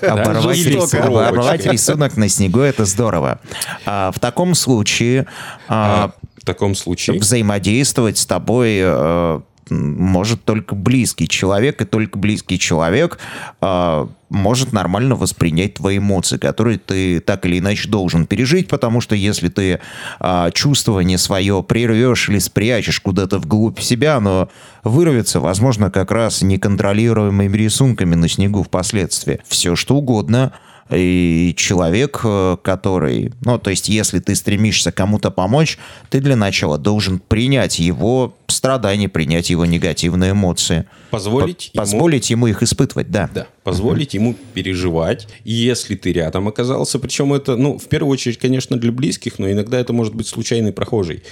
Оборвать, 0.00 1.66
рисунок 1.66 2.16
на 2.16 2.28
снегу 2.28 2.60
это 2.60 2.84
здорово. 2.84 3.40
А, 3.84 4.10
в 4.12 4.18
таком 4.20 4.54
случае 4.54 5.26
а, 5.68 6.04
А, 6.04 6.12
в 6.42 6.44
таком 6.44 6.74
случае... 6.74 7.20
взаимодействовать 7.20 8.18
с 8.18 8.26
тобой 8.26 8.78
э, 8.80 9.40
может 9.70 10.44
только 10.44 10.74
близкий 10.74 11.28
человек, 11.28 11.80
и 11.80 11.84
только 11.84 12.18
близкий 12.18 12.58
человек 12.58 13.20
э, 13.60 14.06
может 14.28 14.72
нормально 14.72 15.14
воспринять 15.14 15.74
твои 15.74 15.98
эмоции, 15.98 16.36
которые 16.36 16.78
ты 16.78 17.20
так 17.20 17.46
или 17.46 17.60
иначе 17.60 17.88
должен 17.88 18.26
пережить, 18.26 18.66
потому 18.66 19.00
что 19.00 19.14
если 19.14 19.50
ты 19.50 19.78
э, 20.18 20.50
чувствование 20.52 21.16
свое 21.16 21.62
прервешь 21.62 22.28
или 22.28 22.40
спрячешь 22.40 22.98
куда-то 22.98 23.38
вглубь 23.38 23.78
себя, 23.78 24.16
оно 24.16 24.48
вырвется, 24.82 25.38
возможно, 25.38 25.92
как 25.92 26.10
раз 26.10 26.42
неконтролируемыми 26.42 27.56
рисунками 27.56 28.16
на 28.16 28.28
снегу 28.28 28.64
впоследствии. 28.64 29.38
Все 29.46 29.76
что 29.76 29.94
угодно. 29.94 30.52
И 30.94 31.54
человек, 31.56 32.20
э, 32.24 32.56
который, 32.62 33.32
ну, 33.44 33.58
то 33.58 33.70
есть, 33.70 33.88
если 33.88 34.18
ты 34.18 34.34
стремишься 34.34 34.92
кому-то 34.92 35.30
помочь, 35.30 35.78
ты 36.10 36.20
для 36.20 36.36
начала 36.36 36.78
должен 36.78 37.18
принять 37.18 37.78
его 37.78 38.34
страдания, 38.52 39.08
принять 39.08 39.50
его 39.50 39.66
негативные 39.66 40.32
эмоции. 40.32 40.84
Позволить 41.10 41.70
По- 41.74 41.78
ему- 41.78 41.82
Позволить 41.82 42.30
ему 42.30 42.46
их 42.46 42.62
испытывать, 42.62 43.10
да. 43.10 43.28
Да, 43.34 43.46
позволить 43.64 44.14
ему 44.14 44.34
переживать. 44.54 45.26
И 45.44 45.52
если 45.52 45.94
ты 45.96 46.12
рядом 46.12 46.48
оказался, 46.48 46.98
причем 46.98 47.32
это, 47.34 47.56
ну, 47.56 47.78
в 47.78 47.86
первую 47.88 48.12
очередь, 48.12 48.38
конечно, 48.38 48.76
для 48.78 48.92
близких, 48.92 49.38
но 49.38 49.50
иногда 49.50 49.78
это 49.80 49.92
может 49.92 50.14
быть 50.14 50.26
случайный 50.28 50.72
прохожий. 50.72 51.22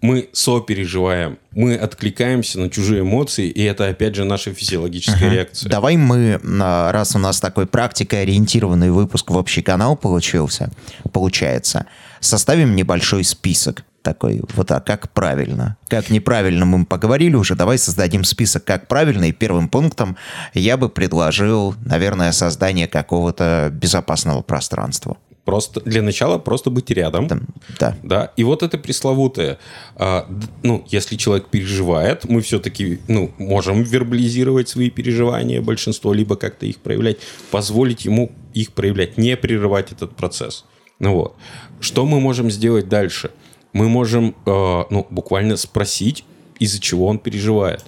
Мы 0.00 0.28
сопереживаем, 0.32 1.38
мы 1.52 1.74
откликаемся 1.76 2.60
на 2.60 2.70
чужие 2.70 3.02
эмоции, 3.02 3.48
и 3.48 3.62
это, 3.62 3.88
опять 3.88 4.14
же, 4.14 4.24
наша 4.24 4.52
физиологическая 4.54 5.30
реакция. 5.30 5.68
Давай 5.70 5.96
мы, 5.96 6.40
а, 6.60 6.92
раз 6.92 7.14
у 7.14 7.18
нас 7.18 7.40
такой 7.40 7.66
практикоориентированный 7.66 8.90
выпуск 8.90 9.30
в 9.30 9.36
общий 9.36 9.62
канал 9.62 9.96
получился, 9.96 10.70
получается, 11.12 11.86
составим 12.20 12.74
небольшой 12.76 13.24
список 13.24 13.84
такой, 14.04 14.40
вот 14.54 14.70
а 14.70 14.80
как 14.80 15.10
правильно. 15.12 15.76
Как 15.88 16.10
неправильно 16.10 16.64
мы 16.64 16.84
поговорили 16.84 17.34
уже, 17.34 17.56
давай 17.56 17.78
создадим 17.78 18.22
список, 18.22 18.64
как 18.64 18.86
правильно, 18.86 19.24
и 19.24 19.32
первым 19.32 19.68
пунктом 19.68 20.16
я 20.52 20.76
бы 20.76 20.88
предложил, 20.88 21.74
наверное, 21.84 22.30
создание 22.30 22.86
какого-то 22.86 23.70
безопасного 23.72 24.42
пространства. 24.42 25.16
Просто 25.44 25.80
для 25.80 26.00
начала 26.00 26.38
просто 26.38 26.70
быть 26.70 26.90
рядом. 26.90 27.28
Там, 27.28 27.42
да. 27.78 27.96
Да, 28.02 28.32
и 28.36 28.44
вот 28.44 28.62
это 28.62 28.78
пресловутое, 28.78 29.58
а, 29.96 30.26
ну, 30.62 30.84
если 30.88 31.16
человек 31.16 31.48
переживает, 31.48 32.24
мы 32.24 32.40
все-таки, 32.40 33.00
ну, 33.08 33.30
можем 33.38 33.82
вербализировать 33.82 34.68
свои 34.68 34.88
переживания, 34.88 35.60
большинство, 35.60 36.14
либо 36.14 36.36
как-то 36.36 36.64
их 36.64 36.78
проявлять, 36.78 37.18
позволить 37.50 38.04
ему 38.06 38.32
их 38.54 38.72
проявлять, 38.72 39.18
не 39.18 39.36
прерывать 39.36 39.92
этот 39.92 40.16
процесс. 40.16 40.64
Ну 40.98 41.14
вот. 41.14 41.36
Что 41.80 42.06
мы 42.06 42.20
можем 42.20 42.50
сделать 42.50 42.88
дальше? 42.88 43.30
Мы 43.74 43.88
можем, 43.90 44.34
э, 44.46 44.84
ну, 44.90 45.06
буквально 45.10 45.56
спросить, 45.58 46.24
из-за 46.58 46.80
чего 46.80 47.06
он 47.06 47.18
переживает. 47.18 47.84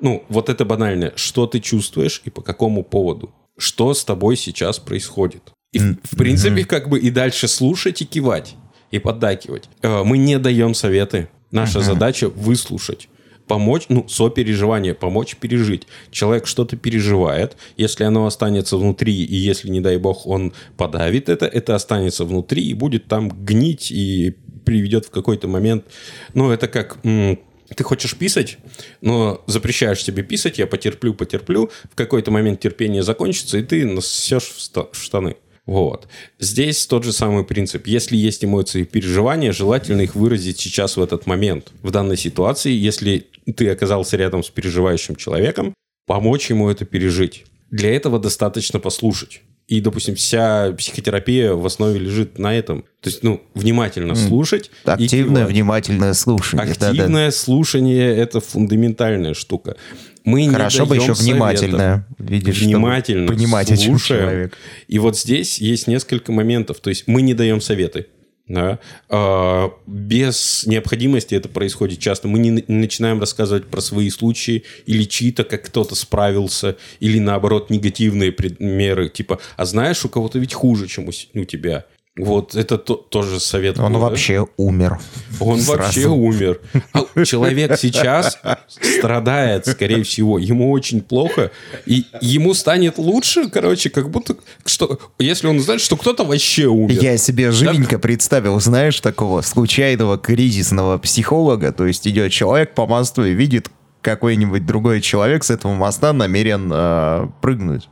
Ну, 0.00 0.22
вот 0.28 0.48
это 0.48 0.64
банальное. 0.64 1.12
Что 1.16 1.46
ты 1.46 1.58
чувствуешь 1.60 2.22
и 2.24 2.30
по 2.30 2.42
какому 2.42 2.84
поводу? 2.84 3.30
Что 3.58 3.92
с 3.92 4.04
тобой 4.04 4.36
сейчас 4.36 4.78
происходит? 4.78 5.42
И, 5.72 5.78
в- 5.78 5.96
в 6.12 6.16
принципе, 6.16 6.64
как 6.64 6.88
бы 6.88 6.98
и 7.00 7.10
дальше 7.10 7.48
слушать 7.48 8.00
и 8.02 8.04
кивать, 8.04 8.54
и 8.92 8.98
поддакивать. 8.98 9.68
Э, 9.82 10.04
Мы 10.04 10.18
не 10.18 10.38
даем 10.38 10.74
советы. 10.74 11.28
Наша 11.50 11.80
задача 11.84 12.28
выслушать. 12.28 13.08
Помочь, 13.48 13.86
ну, 13.88 14.06
сопереживание, 14.08 14.94
помочь 14.94 15.34
пережить. 15.36 15.86
Человек 16.12 16.46
что-то 16.46 16.76
переживает, 16.76 17.56
если 17.76 18.04
оно 18.04 18.24
останется 18.26 18.76
внутри, 18.76 19.12
и 19.24 19.34
если, 19.34 19.68
не 19.70 19.80
дай 19.80 19.96
бог, 19.96 20.26
он 20.26 20.52
подавит 20.76 21.28
это, 21.28 21.46
это 21.46 21.74
останется 21.74 22.24
внутри 22.24 22.62
и 22.62 22.74
будет 22.74 23.06
там 23.08 23.28
гнить 23.28 23.90
и 23.90 24.36
приведет 24.70 25.06
в 25.06 25.10
какой-то 25.10 25.48
момент... 25.48 25.84
Ну, 26.32 26.52
это 26.52 26.68
как... 26.68 26.98
ты 27.02 27.82
хочешь 27.82 28.14
писать, 28.14 28.58
но 29.00 29.42
запрещаешь 29.48 30.04
себе 30.04 30.22
писать, 30.22 30.58
я 30.58 30.68
потерплю, 30.68 31.12
потерплю, 31.12 31.72
в 31.90 31.96
какой-то 31.96 32.30
момент 32.30 32.60
терпение 32.60 33.02
закончится, 33.02 33.58
и 33.58 33.64
ты 33.64 33.84
насосешь 33.84 34.44
в 34.44 34.94
штаны. 34.94 35.34
Вот. 35.66 36.06
Здесь 36.38 36.86
тот 36.86 37.02
же 37.02 37.12
самый 37.12 37.42
принцип. 37.42 37.88
Если 37.88 38.16
есть 38.16 38.44
эмоции 38.44 38.82
и 38.82 38.84
переживания, 38.84 39.50
желательно 39.50 40.02
их 40.02 40.14
выразить 40.14 40.60
сейчас 40.60 40.96
в 40.96 41.02
этот 41.02 41.26
момент. 41.26 41.72
В 41.82 41.90
данной 41.90 42.16
ситуации, 42.16 42.70
если 42.70 43.26
ты 43.56 43.70
оказался 43.70 44.16
рядом 44.16 44.44
с 44.44 44.50
переживающим 44.50 45.16
человеком, 45.16 45.74
помочь 46.06 46.48
ему 46.48 46.70
это 46.70 46.84
пережить. 46.84 47.44
Для 47.72 47.90
этого 47.92 48.20
достаточно 48.20 48.78
послушать. 48.78 49.42
И, 49.70 49.80
допустим, 49.80 50.16
вся 50.16 50.72
психотерапия 50.76 51.52
в 51.52 51.64
основе 51.64 51.96
лежит 52.00 52.40
на 52.40 52.52
этом. 52.52 52.82
То 53.00 53.08
есть, 53.08 53.22
ну, 53.22 53.40
внимательно 53.54 54.16
слушать. 54.16 54.68
Активное, 54.84 55.46
внимательное 55.46 56.12
слушание. 56.12 56.72
Активное 56.72 57.30
слушание– 57.30 58.16
это 58.16 58.40
фундаментальная 58.40 59.32
штука. 59.32 59.76
Мы 60.24 60.44
не 60.46 60.50
Хорошо 60.52 60.86
бы 60.86 60.96
даем 60.96 61.02
еще 61.02 61.14
советов. 61.14 61.34
внимательное. 61.34 62.06
Видишь, 62.18 62.60
Внимательно 62.62 63.28
понимать, 63.28 63.68
слушаем. 63.68 63.98
человек. 64.22 64.58
И 64.88 64.98
вот 64.98 65.16
здесь 65.16 65.58
есть 65.58 65.86
несколько 65.86 66.32
моментов. 66.32 66.80
То 66.80 66.90
есть 66.90 67.04
мы 67.06 67.22
не 67.22 67.34
даем 67.34 67.60
советы. 67.60 68.08
Да? 68.50 68.80
А, 69.08 69.72
без 69.86 70.64
необходимости 70.66 71.36
это 71.36 71.48
происходит 71.48 72.00
часто. 72.00 72.26
Мы 72.26 72.40
не, 72.40 72.50
не 72.50 72.64
начинаем 72.66 73.20
рассказывать 73.20 73.68
про 73.68 73.80
свои 73.80 74.10
случаи 74.10 74.64
или 74.86 75.04
чьи-то, 75.04 75.44
как 75.44 75.62
кто-то 75.66 75.94
справился, 75.94 76.76
или 76.98 77.20
наоборот 77.20 77.70
негативные 77.70 78.32
примеры, 78.32 79.08
типа, 79.08 79.38
а 79.56 79.64
знаешь, 79.64 80.04
у 80.04 80.08
кого-то 80.08 80.40
ведь 80.40 80.52
хуже, 80.52 80.88
чем 80.88 81.08
у, 81.08 81.12
у 81.40 81.44
тебя. 81.44 81.86
Вот 82.16 82.54
это 82.56 82.76
то- 82.76 82.96
тоже 82.96 83.38
совет. 83.38 83.78
Он 83.78 83.92
был, 83.92 84.00
да? 84.00 84.08
вообще 84.08 84.46
умер. 84.56 84.98
Он 85.38 85.60
Сразу. 85.60 85.80
вообще 85.82 86.08
умер. 86.08 86.60
А 86.92 87.24
человек 87.24 87.78
сейчас 87.78 88.38
страдает, 88.68 89.66
скорее 89.66 90.02
всего. 90.02 90.38
Ему 90.38 90.72
очень 90.72 91.02
плохо. 91.02 91.52
И 91.86 92.04
ему 92.20 92.52
станет 92.54 92.98
лучше, 92.98 93.48
короче, 93.48 93.90
как 93.90 94.10
будто... 94.10 94.36
что 94.66 94.98
Если 95.18 95.46
он 95.46 95.60
знает, 95.60 95.80
что 95.80 95.96
кто-то 95.96 96.24
вообще 96.24 96.66
умер. 96.66 97.00
Я 97.00 97.16
себе 97.16 97.52
живенько 97.52 97.98
представил, 97.98 98.60
знаешь, 98.60 99.00
такого 99.00 99.40
случайного 99.40 100.18
кризисного 100.18 100.98
психолога. 100.98 101.72
То 101.72 101.86
есть 101.86 102.06
идет 102.08 102.32
человек 102.32 102.74
по 102.74 102.86
мосту 102.86 103.24
и 103.24 103.32
видит 103.32 103.70
какой-нибудь 104.02 104.66
другой 104.66 105.00
человек 105.00 105.44
с 105.44 105.50
этого 105.50 105.74
моста 105.74 106.12
намерен 106.12 106.70
э, 106.72 107.28
прыгнуть. 107.40 107.88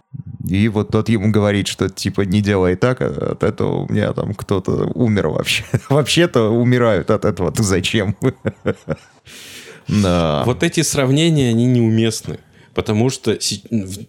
И 0.49 0.69
вот 0.69 0.91
тот 0.91 1.09
ему 1.09 1.31
говорит, 1.31 1.69
что 1.69 1.89
типа 1.89 2.23
не 2.23 2.41
делай 2.41 2.77
так, 2.77 3.01
от 3.01 3.43
этого 3.43 3.85
у 3.85 3.93
меня 3.93 4.13
там 4.13 4.35
кто-то 4.35 4.91
умер 4.95 5.29
вообще. 5.29 5.65
Вообще-то 5.89 6.51
умирают 6.51 7.11
от 7.11 7.25
этого. 7.25 7.53
Ты 7.53 7.63
зачем? 7.63 8.17
Да. 9.89 10.43
Вот 10.45 10.63
эти 10.63 10.83
сравнения, 10.83 11.49
они 11.49 11.65
неуместны. 11.65 12.41
Потому 12.75 13.11
что, 13.11 13.37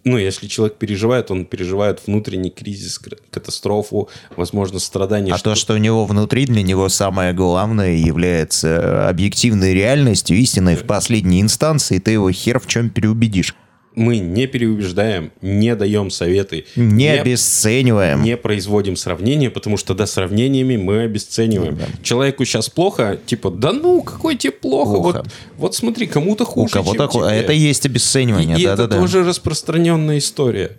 ну, 0.04 0.16
если 0.16 0.46
человек 0.46 0.76
переживает, 0.76 1.30
он 1.32 1.44
переживает 1.44 2.02
внутренний 2.06 2.50
кризис, 2.50 3.00
кр- 3.00 3.16
катастрофу, 3.30 4.08
возможно, 4.36 4.78
страдания. 4.78 5.32
А 5.32 5.38
то, 5.38 5.56
что 5.56 5.74
у 5.74 5.78
него 5.78 6.04
внутри, 6.04 6.46
для 6.46 6.62
него 6.62 6.88
самое 6.88 7.32
главное 7.32 7.96
является 7.96 9.08
объективной 9.08 9.74
реальностью, 9.74 10.36
истиной 10.36 10.76
в 10.76 10.84
последней 10.84 11.40
инстанции, 11.40 11.98
ты 11.98 12.12
его 12.12 12.30
хер 12.30 12.60
в 12.60 12.68
чем 12.68 12.90
переубедишь. 12.90 13.56
Мы 13.96 14.18
не 14.18 14.46
переубеждаем, 14.46 15.32
не 15.42 15.74
даем 15.74 16.10
советы, 16.10 16.64
Не 16.76 17.08
обесцениваем. 17.08 18.22
не 18.22 18.36
производим 18.36 18.94
сравнения, 18.96 19.50
потому 19.50 19.76
что 19.76 19.94
да, 19.94 20.06
сравнениями 20.06 20.76
мы 20.76 21.02
обесцениваем. 21.02 21.76
Человеку 22.02 22.44
сейчас 22.44 22.68
плохо, 22.68 23.18
типа, 23.26 23.50
да 23.50 23.72
ну, 23.72 24.02
какой 24.02 24.36
тебе 24.36 24.52
плохо? 24.52 24.90
Плохо. 24.92 25.16
Вот, 25.18 25.28
вот 25.56 25.74
смотри, 25.74 26.06
кому-то 26.06 26.44
хуже, 26.44 26.66
У 26.66 26.72
кого-то 26.72 26.98
чем 26.98 27.08
ху- 27.08 27.20
тебе. 27.28 27.36
Это 27.40 27.52
и 27.52 27.58
есть 27.58 27.84
обесценивание, 27.84 28.56
И 28.58 28.62
это 28.62 28.76
да-да-да. 28.76 29.00
тоже 29.00 29.24
распространенная 29.24 30.18
история. 30.18 30.78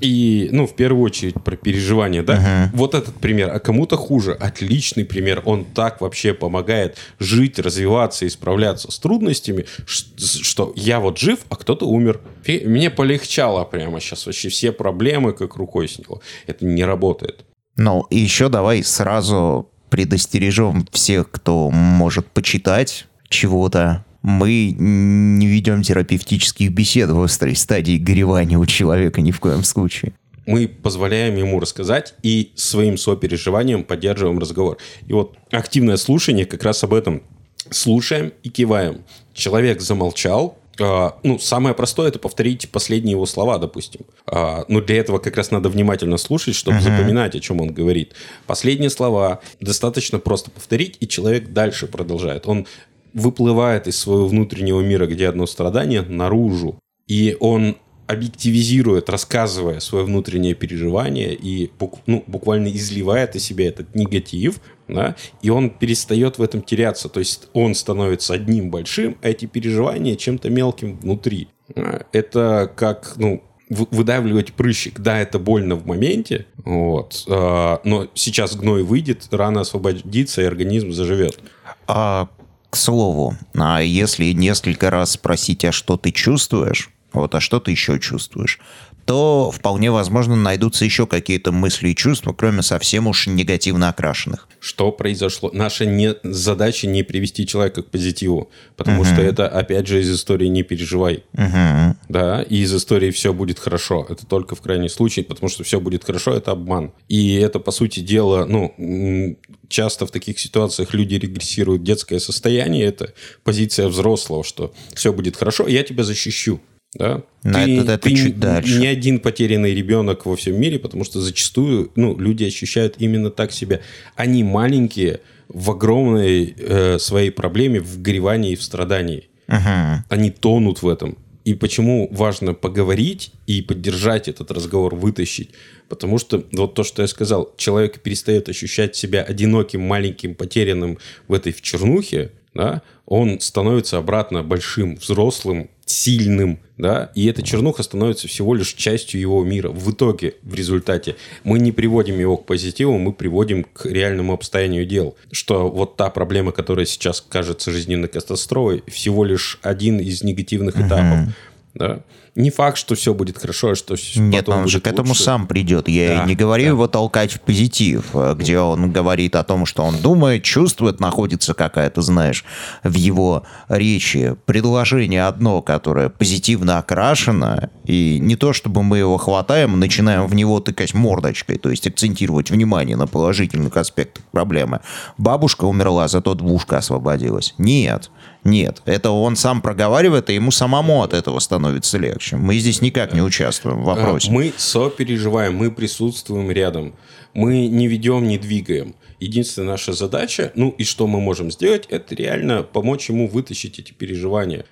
И, 0.00 0.48
ну, 0.50 0.66
в 0.66 0.74
первую 0.74 1.04
очередь 1.04 1.34
про 1.42 1.56
переживания, 1.56 2.22
да? 2.22 2.70
Вот 2.74 2.94
этот 2.94 3.14
пример. 3.14 3.50
А 3.54 3.60
кому-то 3.60 3.96
хуже. 3.96 4.32
Отличный 4.32 5.04
пример. 5.04 5.42
Он 5.44 5.64
так 5.64 6.00
вообще 6.00 6.34
помогает 6.34 6.98
жить, 7.20 7.58
развиваться 7.58 8.24
и 8.24 8.28
справляться 8.28 8.90
с 8.90 8.98
трудностями, 8.98 9.66
что 9.86 10.72
я 10.76 10.98
вот 10.98 11.18
жив, 11.18 11.40
а 11.50 11.56
кто-то 11.56 11.86
умер. 11.86 12.20
Мне 12.46 12.90
полегчало 12.90 13.64
прямо 13.64 14.00
сейчас. 14.00 14.26
Вообще 14.26 14.48
все 14.48 14.72
проблемы 14.72 15.32
как 15.32 15.56
рукой 15.56 15.88
сняло. 15.88 16.20
Это 16.46 16.64
не 16.64 16.84
работает. 16.84 17.44
Ну, 17.76 18.06
и 18.10 18.18
еще 18.18 18.48
давай 18.48 18.82
сразу 18.82 19.70
предостережем 19.88 20.86
всех, 20.90 21.30
кто 21.30 21.70
может 21.70 22.26
почитать 22.26 23.06
чего-то. 23.28 24.04
Мы 24.22 24.74
не 24.78 25.46
ведем 25.46 25.82
терапевтических 25.82 26.70
бесед 26.70 27.10
в 27.10 27.20
острой 27.20 27.56
стадии 27.56 27.98
горевания 27.98 28.56
у 28.56 28.66
человека 28.66 29.20
ни 29.20 29.32
в 29.32 29.40
коем 29.40 29.64
случае. 29.64 30.12
мы 30.46 30.68
позволяем 30.68 31.36
ему 31.36 31.60
рассказать 31.60 32.14
и 32.22 32.52
своим 32.54 32.96
сопереживанием 32.98 33.84
поддерживаем 33.84 34.38
разговор. 34.38 34.78
И 35.06 35.12
вот 35.12 35.36
активное 35.50 35.96
слушание 35.96 36.46
как 36.46 36.62
раз 36.62 36.82
об 36.84 36.94
этом. 36.94 37.22
Слушаем 37.70 38.32
и 38.42 38.48
киваем. 38.48 39.02
Человек 39.34 39.80
замолчал. 39.80 40.58
а, 40.80 41.16
ну, 41.22 41.38
самое 41.38 41.74
простое 41.74 42.08
это 42.08 42.18
повторить 42.18 42.68
последние 42.70 43.12
его 43.12 43.26
слова, 43.26 43.58
допустим. 43.58 44.00
А, 44.26 44.64
но 44.68 44.80
для 44.80 44.96
этого 44.96 45.18
как 45.18 45.36
раз 45.36 45.50
надо 45.52 45.68
внимательно 45.68 46.16
слушать, 46.16 46.56
чтобы 46.56 46.80
запоминать, 46.80 47.36
о 47.36 47.40
чем 47.40 47.60
он 47.60 47.72
говорит. 47.72 48.14
Последние 48.46 48.90
слова 48.90 49.40
достаточно 49.60 50.18
просто 50.18 50.50
повторить, 50.50 50.96
и 50.98 51.06
человек 51.06 51.50
дальше 51.50 51.86
продолжает. 51.86 52.48
Он 52.48 52.66
выплывает 53.14 53.86
из 53.86 53.98
своего 53.98 54.26
внутреннего 54.26 54.80
мира, 54.80 55.06
где 55.06 55.28
одно 55.28 55.46
страдание, 55.46 56.02
наружу. 56.02 56.78
И 57.06 57.36
он 57.40 57.76
объективизирует, 58.06 59.08
рассказывая 59.08 59.80
свое 59.80 60.04
внутреннее 60.04 60.54
переживание 60.54 61.34
и 61.34 61.70
ну, 62.06 62.22
буквально 62.26 62.68
изливает 62.68 63.36
из 63.36 63.44
себя 63.44 63.68
этот 63.68 63.94
негатив, 63.94 64.60
да, 64.88 65.16
и 65.40 65.50
он 65.50 65.70
перестает 65.70 66.38
в 66.38 66.42
этом 66.42 66.62
теряться. 66.62 67.08
То 67.08 67.20
есть 67.20 67.48
он 67.52 67.74
становится 67.74 68.34
одним 68.34 68.70
большим, 68.70 69.16
а 69.22 69.28
эти 69.28 69.46
переживания 69.46 70.16
чем-то 70.16 70.50
мелким 70.50 70.98
внутри. 70.98 71.48
А, 71.74 72.04
Это 72.12 72.70
как, 72.74 73.14
ну, 73.16 73.42
вы- 73.70 73.88
выдавливать 73.90 74.52
прыщик. 74.52 75.00
Да, 75.00 75.18
это 75.18 75.38
больно 75.38 75.76
в 75.76 75.86
моменте, 75.86 76.46
вот, 76.64 77.24
а, 77.28 77.80
но 77.84 78.08
сейчас 78.14 78.56
гной 78.56 78.82
выйдет, 78.82 79.28
рана 79.30 79.60
освободится, 79.62 80.42
и 80.42 80.44
организм 80.44 80.92
заживет. 80.92 81.38
А, 81.86 82.28
к 82.72 82.76
слову, 82.76 83.36
а 83.54 83.82
если 83.82 84.32
несколько 84.32 84.88
раз 84.88 85.12
спросить, 85.12 85.62
а 85.66 85.72
что 85.72 85.98
ты 85.98 86.10
чувствуешь, 86.10 86.88
вот, 87.14 87.34
а 87.34 87.40
что 87.40 87.60
ты 87.60 87.70
еще 87.70 87.98
чувствуешь, 87.98 88.58
то 89.04 89.50
вполне 89.50 89.90
возможно 89.90 90.36
найдутся 90.36 90.84
еще 90.84 91.06
какие-то 91.06 91.52
мысли 91.52 91.88
и 91.88 91.96
чувства, 91.96 92.32
кроме 92.32 92.62
совсем 92.62 93.06
уж 93.06 93.26
негативно 93.26 93.88
окрашенных. 93.88 94.48
Что 94.60 94.92
произошло? 94.92 95.50
Наша 95.52 95.86
не, 95.86 96.14
задача 96.22 96.86
не 96.86 97.02
привести 97.02 97.46
человека 97.46 97.82
к 97.82 97.90
позитиву, 97.90 98.50
потому 98.76 99.04
что 99.04 99.20
это, 99.20 99.48
опять 99.48 99.88
же, 99.88 100.00
из 100.00 100.14
истории 100.14 100.46
«не 100.46 100.62
переживай». 100.62 101.24
Мгм. 101.32 101.96
Да, 102.08 102.42
и 102.42 102.58
из 102.58 102.72
истории 102.74 103.10
все 103.10 103.32
будет 103.32 103.58
хорошо. 103.58 104.06
Это 104.08 104.24
только 104.24 104.54
в 104.54 104.60
крайнем 104.60 104.88
случае, 104.88 105.24
потому 105.24 105.48
что 105.48 105.64
все 105.64 105.80
будет 105.80 106.04
хорошо, 106.04 106.32
это 106.34 106.52
обман. 106.52 106.92
И 107.08 107.34
это, 107.34 107.58
по 107.58 107.72
сути 107.72 108.00
дела, 108.00 108.46
ну, 108.46 109.36
часто 109.68 110.06
в 110.06 110.12
таких 110.12 110.38
ситуациях 110.38 110.94
люди 110.94 111.16
регрессируют 111.16 111.82
детское 111.82 112.20
состояние. 112.20 112.84
Это 112.84 113.12
позиция 113.42 113.88
взрослого, 113.88 114.44
что 114.44 114.72
все 114.94 115.12
будет 115.12 115.36
хорошо, 115.36 115.66
я 115.66 115.82
тебя 115.82 116.04
защищу. 116.04 116.60
Да? 116.94 117.22
Но 117.42 117.58
это- 117.58 117.92
это 117.92 118.10
чуть 118.10 118.34
н- 118.34 118.40
дальше. 118.40 118.78
не 118.78 118.86
один 118.86 119.18
потерянный 119.18 119.74
ребенок 119.74 120.26
во 120.26 120.36
всем 120.36 120.60
мире, 120.60 120.78
потому 120.78 121.04
что 121.04 121.20
зачастую 121.20 121.90
ну, 121.96 122.18
люди 122.18 122.44
ощущают 122.44 122.96
именно 122.98 123.30
так 123.30 123.52
себя. 123.52 123.80
Они 124.14 124.44
маленькие 124.44 125.20
в 125.48 125.70
огромной 125.70 126.54
э, 126.56 126.98
своей 126.98 127.30
проблеме, 127.30 127.80
в 127.80 128.00
горевании 128.02 128.52
и 128.52 128.56
в 128.56 128.62
страдании. 128.62 129.24
Мгм. 129.48 130.04
Они 130.08 130.30
тонут 130.30 130.82
в 130.82 130.88
этом. 130.88 131.16
И 131.44 131.54
почему 131.54 132.08
важно 132.12 132.54
поговорить 132.54 133.32
и 133.48 133.62
поддержать 133.62 134.28
этот 134.28 134.50
разговор, 134.52 134.94
вытащить? 134.94 135.50
Потому 135.88 136.18
что 136.18 136.44
вот 136.52 136.74
то, 136.74 136.84
что 136.84 137.02
я 137.02 137.08
сказал, 137.08 137.52
человек 137.56 138.00
перестает 138.00 138.48
ощущать 138.48 138.94
себя 138.94 139.22
одиноким, 139.22 139.80
маленьким, 139.82 140.34
потерянным 140.36 140.98
в 141.26 141.32
этой 141.34 141.52
в 141.52 141.60
чернухе, 141.60 142.30
да, 142.54 142.82
он 143.06 143.40
становится 143.40 143.98
обратно 143.98 144.42
большим, 144.42 144.96
взрослым, 144.96 145.70
сильным, 145.86 146.58
да, 146.78 147.10
и 147.14 147.26
эта 147.26 147.42
чернуха 147.42 147.82
становится 147.82 148.28
всего 148.28 148.54
лишь 148.54 148.74
частью 148.74 149.20
его 149.20 149.42
мира. 149.44 149.68
В 149.68 149.92
итоге, 149.92 150.34
в 150.42 150.54
результате, 150.54 151.16
мы 151.44 151.58
не 151.58 151.72
приводим 151.72 152.18
его 152.18 152.36
к 152.36 152.46
позитиву, 152.46 152.98
мы 152.98 153.12
приводим 153.12 153.64
к 153.64 153.86
реальному 153.86 154.32
обстоянию 154.32 154.86
дел. 154.86 155.16
Что 155.30 155.68
вот 155.68 155.96
та 155.96 156.10
проблема, 156.10 156.52
которая 156.52 156.86
сейчас 156.86 157.20
кажется 157.20 157.70
жизненной 157.70 158.08
катастрофой, 158.08 158.82
всего 158.88 159.24
лишь 159.24 159.58
один 159.62 159.98
из 159.98 160.22
негативных 160.22 160.76
этапов. 160.80 161.34
Да? 161.74 162.02
Не 162.34 162.50
факт, 162.50 162.78
что 162.78 162.94
все 162.94 163.12
будет 163.12 163.36
хорошо, 163.36 163.72
а 163.72 163.74
что 163.74 163.94
Нет, 164.16 164.48
он 164.48 164.66
же 164.66 164.80
к 164.80 164.86
этому 164.86 165.10
лучше. 165.10 165.22
сам 165.22 165.46
придет. 165.46 165.86
Я 165.86 166.20
Да, 166.20 166.24
не 166.24 166.34
говорю 166.34 166.64
да. 166.64 166.68
его 166.70 166.88
толкать 166.88 167.32
в 167.32 167.40
позитив, 167.40 168.06
э, 168.14 168.34
где 168.38 168.58
он 168.58 168.90
говорит 168.90 169.36
о 169.36 169.44
том, 169.44 169.66
что 169.66 169.82
он 169.82 169.98
думает, 169.98 170.42
чувствует, 170.42 170.98
находится 170.98 171.52
какая-то, 171.52 172.00
знаешь, 172.00 172.46
в 172.82 172.94
его 172.94 173.42
речи 173.68 174.34
предложение 174.46 175.26
одно, 175.26 175.60
которое 175.60 176.08
позитивно 176.08 176.78
окрашено, 176.78 177.68
и 177.84 178.18
не 178.18 178.36
то, 178.36 178.54
чтобы 178.54 178.82
мы 178.82 178.96
его 178.96 179.18
хватаем 179.18 179.78
начинаем 179.78 180.26
в 180.26 180.34
него 180.34 180.58
тыкать 180.60 180.94
мордочкой, 180.94 181.58
то 181.58 181.68
есть 181.68 181.86
акцентировать 181.86 182.50
внимание 182.50 182.96
на 182.96 183.06
положительных 183.06 183.76
аспектах 183.76 184.24
проблемы. 184.32 184.80
Бабушка 185.18 185.64
умерла, 185.64 186.08
зато 186.08 186.32
двушка 186.32 186.78
освободилась. 186.78 187.54
Нет. 187.58 188.10
Нет, 188.44 188.82
это 188.86 189.10
он 189.10 189.36
сам 189.36 189.60
проговаривает, 189.60 190.28
и 190.28 190.34
ему 190.34 190.50
самому 190.50 191.02
от 191.02 191.14
этого 191.14 191.38
становится 191.38 191.96
легче. 191.98 192.21
Мы 192.30 192.58
здесь 192.58 192.80
никак 192.80 193.14
не 193.14 193.22
участвуем 193.22 193.82
в 193.82 193.90
А, 193.90 193.94
вопросе. 193.94 194.30
Мы 194.30 194.52
сопереживаем, 194.56 195.54
мы 195.54 195.70
присутствуем 195.70 196.50
рядом. 196.50 196.94
Мы 197.34 197.66
не 197.68 197.88
ведем, 197.88 198.28
не 198.28 198.38
двигаем. 198.38 198.94
Единственная 199.18 199.70
наша 199.70 199.92
задача, 199.92 200.52
ну 200.54 200.70
и 200.70 200.84
что 200.84 201.06
мы 201.06 201.20
можем 201.20 201.50
сделать, 201.50 201.86
это 201.88 202.14
реально 202.14 202.62
помочь 202.62 203.08
ему 203.08 203.28
вытащить 203.28 203.78
эти 203.78 203.92
переживания. 203.92 204.66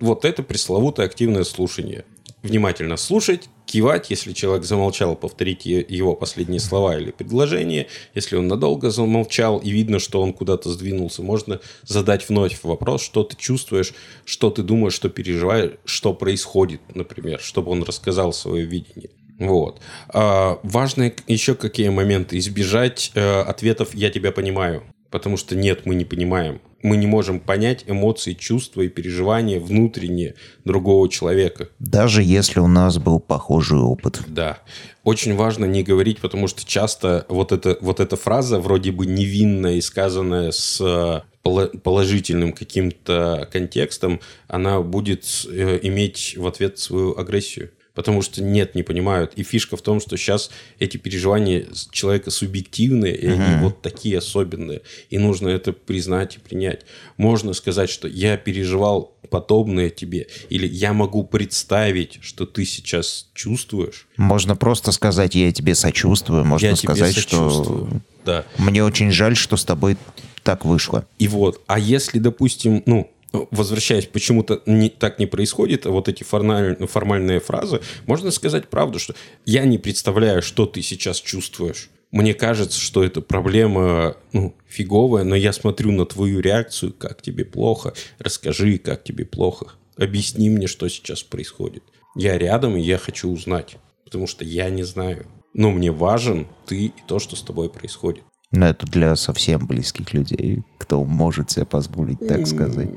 Вот 0.00 0.24
это 0.24 0.42
пресловутое 0.42 1.06
активное 1.06 1.44
слушание. 1.44 2.04
Внимательно 2.42 2.96
слушать, 2.96 3.48
кивать, 3.66 4.10
если 4.10 4.32
человек 4.32 4.64
замолчал, 4.64 5.16
повторить 5.16 5.66
его 5.66 6.14
последние 6.14 6.60
слова 6.60 6.96
или 6.96 7.10
предложения. 7.10 7.88
Если 8.14 8.36
он 8.36 8.48
надолго 8.48 8.90
замолчал 8.90 9.58
и 9.58 9.70
видно, 9.70 9.98
что 9.98 10.22
он 10.22 10.32
куда-то 10.32 10.70
сдвинулся, 10.70 11.22
можно 11.22 11.60
задать 11.82 12.28
вновь 12.28 12.60
вопрос, 12.62 13.02
что 13.02 13.24
ты 13.24 13.36
чувствуешь, 13.36 13.92
что 14.24 14.50
ты 14.50 14.62
думаешь, 14.62 14.94
что 14.94 15.08
переживаешь, 15.08 15.72
что 15.84 16.14
происходит, 16.14 16.80
например, 16.94 17.40
чтобы 17.40 17.72
он 17.72 17.82
рассказал 17.82 18.32
свое 18.32 18.64
видение. 18.64 19.10
Вот. 19.38 19.80
А, 20.08 20.58
важно 20.62 21.12
еще 21.26 21.54
какие 21.54 21.88
моменты. 21.90 22.38
Избежать 22.38 23.12
э, 23.14 23.40
ответов 23.40 23.94
«я 23.94 24.10
тебя 24.10 24.32
понимаю». 24.32 24.82
Потому 25.10 25.36
что 25.36 25.54
нет, 25.56 25.86
мы 25.86 25.94
не 25.94 26.04
понимаем. 26.04 26.60
Мы 26.82 26.96
не 26.96 27.06
можем 27.06 27.40
понять 27.40 27.84
эмоции, 27.86 28.34
чувства 28.34 28.82
и 28.82 28.88
переживания 28.88 29.58
внутренние 29.58 30.34
другого 30.64 31.08
человека. 31.08 31.68
Даже 31.78 32.22
если 32.22 32.60
у 32.60 32.66
нас 32.66 32.98
был 32.98 33.18
похожий 33.18 33.78
опыт. 33.78 34.20
Да. 34.26 34.58
Очень 35.02 35.34
важно 35.34 35.64
не 35.64 35.82
говорить, 35.82 36.20
потому 36.20 36.48
что 36.48 36.64
часто 36.64 37.26
вот, 37.28 37.52
это, 37.52 37.78
вот 37.80 38.00
эта 38.00 38.16
фраза, 38.16 38.60
вроде 38.60 38.92
бы 38.92 39.06
невинная 39.06 39.74
и 39.74 39.80
сказанная 39.80 40.50
с 40.52 40.80
э, 40.80 41.22
поло- 41.42 41.76
положительным 41.78 42.52
каким-то 42.52 43.48
контекстом, 43.52 44.20
она 44.48 44.80
будет 44.80 45.24
э, 45.48 45.78
иметь 45.82 46.34
в 46.36 46.46
ответ 46.46 46.78
свою 46.78 47.16
агрессию. 47.16 47.70
Потому 47.96 48.20
что 48.20 48.42
нет, 48.42 48.74
не 48.74 48.82
понимают. 48.82 49.32
И 49.36 49.42
фишка 49.42 49.76
в 49.78 49.82
том, 49.82 50.00
что 50.00 50.18
сейчас 50.18 50.50
эти 50.78 50.98
переживания 50.98 51.66
человека 51.90 52.30
субъективные, 52.30 53.16
и 53.16 53.26
они 53.26 53.62
вот 53.62 53.80
такие 53.80 54.18
особенные. 54.18 54.82
И 55.08 55.16
нужно 55.16 55.48
это 55.48 55.72
признать 55.72 56.36
и 56.36 56.38
принять. 56.38 56.82
Можно 57.16 57.54
сказать, 57.54 57.88
что 57.88 58.06
я 58.06 58.36
переживал 58.36 59.16
подобное 59.30 59.88
тебе, 59.88 60.28
или 60.50 60.68
я 60.68 60.92
могу 60.92 61.24
представить, 61.24 62.18
что 62.20 62.44
ты 62.44 62.66
сейчас 62.66 63.28
чувствуешь. 63.32 64.06
Можно 64.18 64.56
просто 64.56 64.92
сказать, 64.92 65.34
я 65.34 65.50
тебе 65.50 65.74
сочувствую. 65.74 66.44
Можно 66.44 66.66
я 66.66 66.74
тебе 66.74 66.94
сказать, 66.94 67.14
сочувствую. 67.14 68.02
Да. 68.26 68.44
что 68.54 68.62
мне 68.62 68.84
очень 68.84 69.10
жаль, 69.10 69.36
что 69.36 69.56
с 69.56 69.64
тобой 69.64 69.96
так 70.42 70.66
вышло. 70.66 71.06
И 71.18 71.28
вот, 71.28 71.62
а 71.66 71.78
если, 71.78 72.18
допустим, 72.18 72.82
ну, 72.84 73.10
возвращаясь, 73.32 74.06
почему-то 74.06 74.62
не, 74.66 74.88
так 74.88 75.18
не 75.18 75.26
происходит, 75.26 75.86
а 75.86 75.90
вот 75.90 76.08
эти 76.08 76.22
формаль, 76.22 76.76
формальные 76.86 77.40
фразы, 77.40 77.80
можно 78.06 78.30
сказать 78.30 78.68
правду, 78.68 78.98
что 78.98 79.14
я 79.44 79.64
не 79.64 79.78
представляю, 79.78 80.42
что 80.42 80.66
ты 80.66 80.82
сейчас 80.82 81.20
чувствуешь. 81.20 81.90
Мне 82.12 82.34
кажется, 82.34 82.78
что 82.78 83.02
эта 83.02 83.20
проблема 83.20 84.16
ну, 84.32 84.54
фиговая, 84.66 85.24
но 85.24 85.34
я 85.34 85.52
смотрю 85.52 85.92
на 85.92 86.06
твою 86.06 86.40
реакцию, 86.40 86.92
как 86.92 87.20
тебе 87.20 87.44
плохо, 87.44 87.94
расскажи, 88.18 88.78
как 88.78 89.04
тебе 89.04 89.24
плохо, 89.24 89.72
объясни 89.96 90.48
мне, 90.48 90.66
что 90.66 90.88
сейчас 90.88 91.22
происходит. 91.22 91.82
Я 92.14 92.38
рядом, 92.38 92.76
и 92.76 92.80
я 92.80 92.96
хочу 92.96 93.30
узнать, 93.30 93.76
потому 94.04 94.26
что 94.26 94.44
я 94.44 94.70
не 94.70 94.84
знаю. 94.84 95.26
Но 95.52 95.70
мне 95.70 95.90
важен 95.90 96.46
ты 96.66 96.86
и 96.86 96.92
то, 97.06 97.18
что 97.18 97.34
с 97.34 97.42
тобой 97.42 97.68
происходит. 97.68 98.22
Но 98.52 98.66
это 98.68 98.86
для 98.86 99.16
совсем 99.16 99.66
близких 99.66 100.14
людей, 100.14 100.62
кто 100.78 101.02
может 101.04 101.50
себе 101.50 101.66
позволить 101.66 102.20
так 102.26 102.46
сказать. 102.46 102.90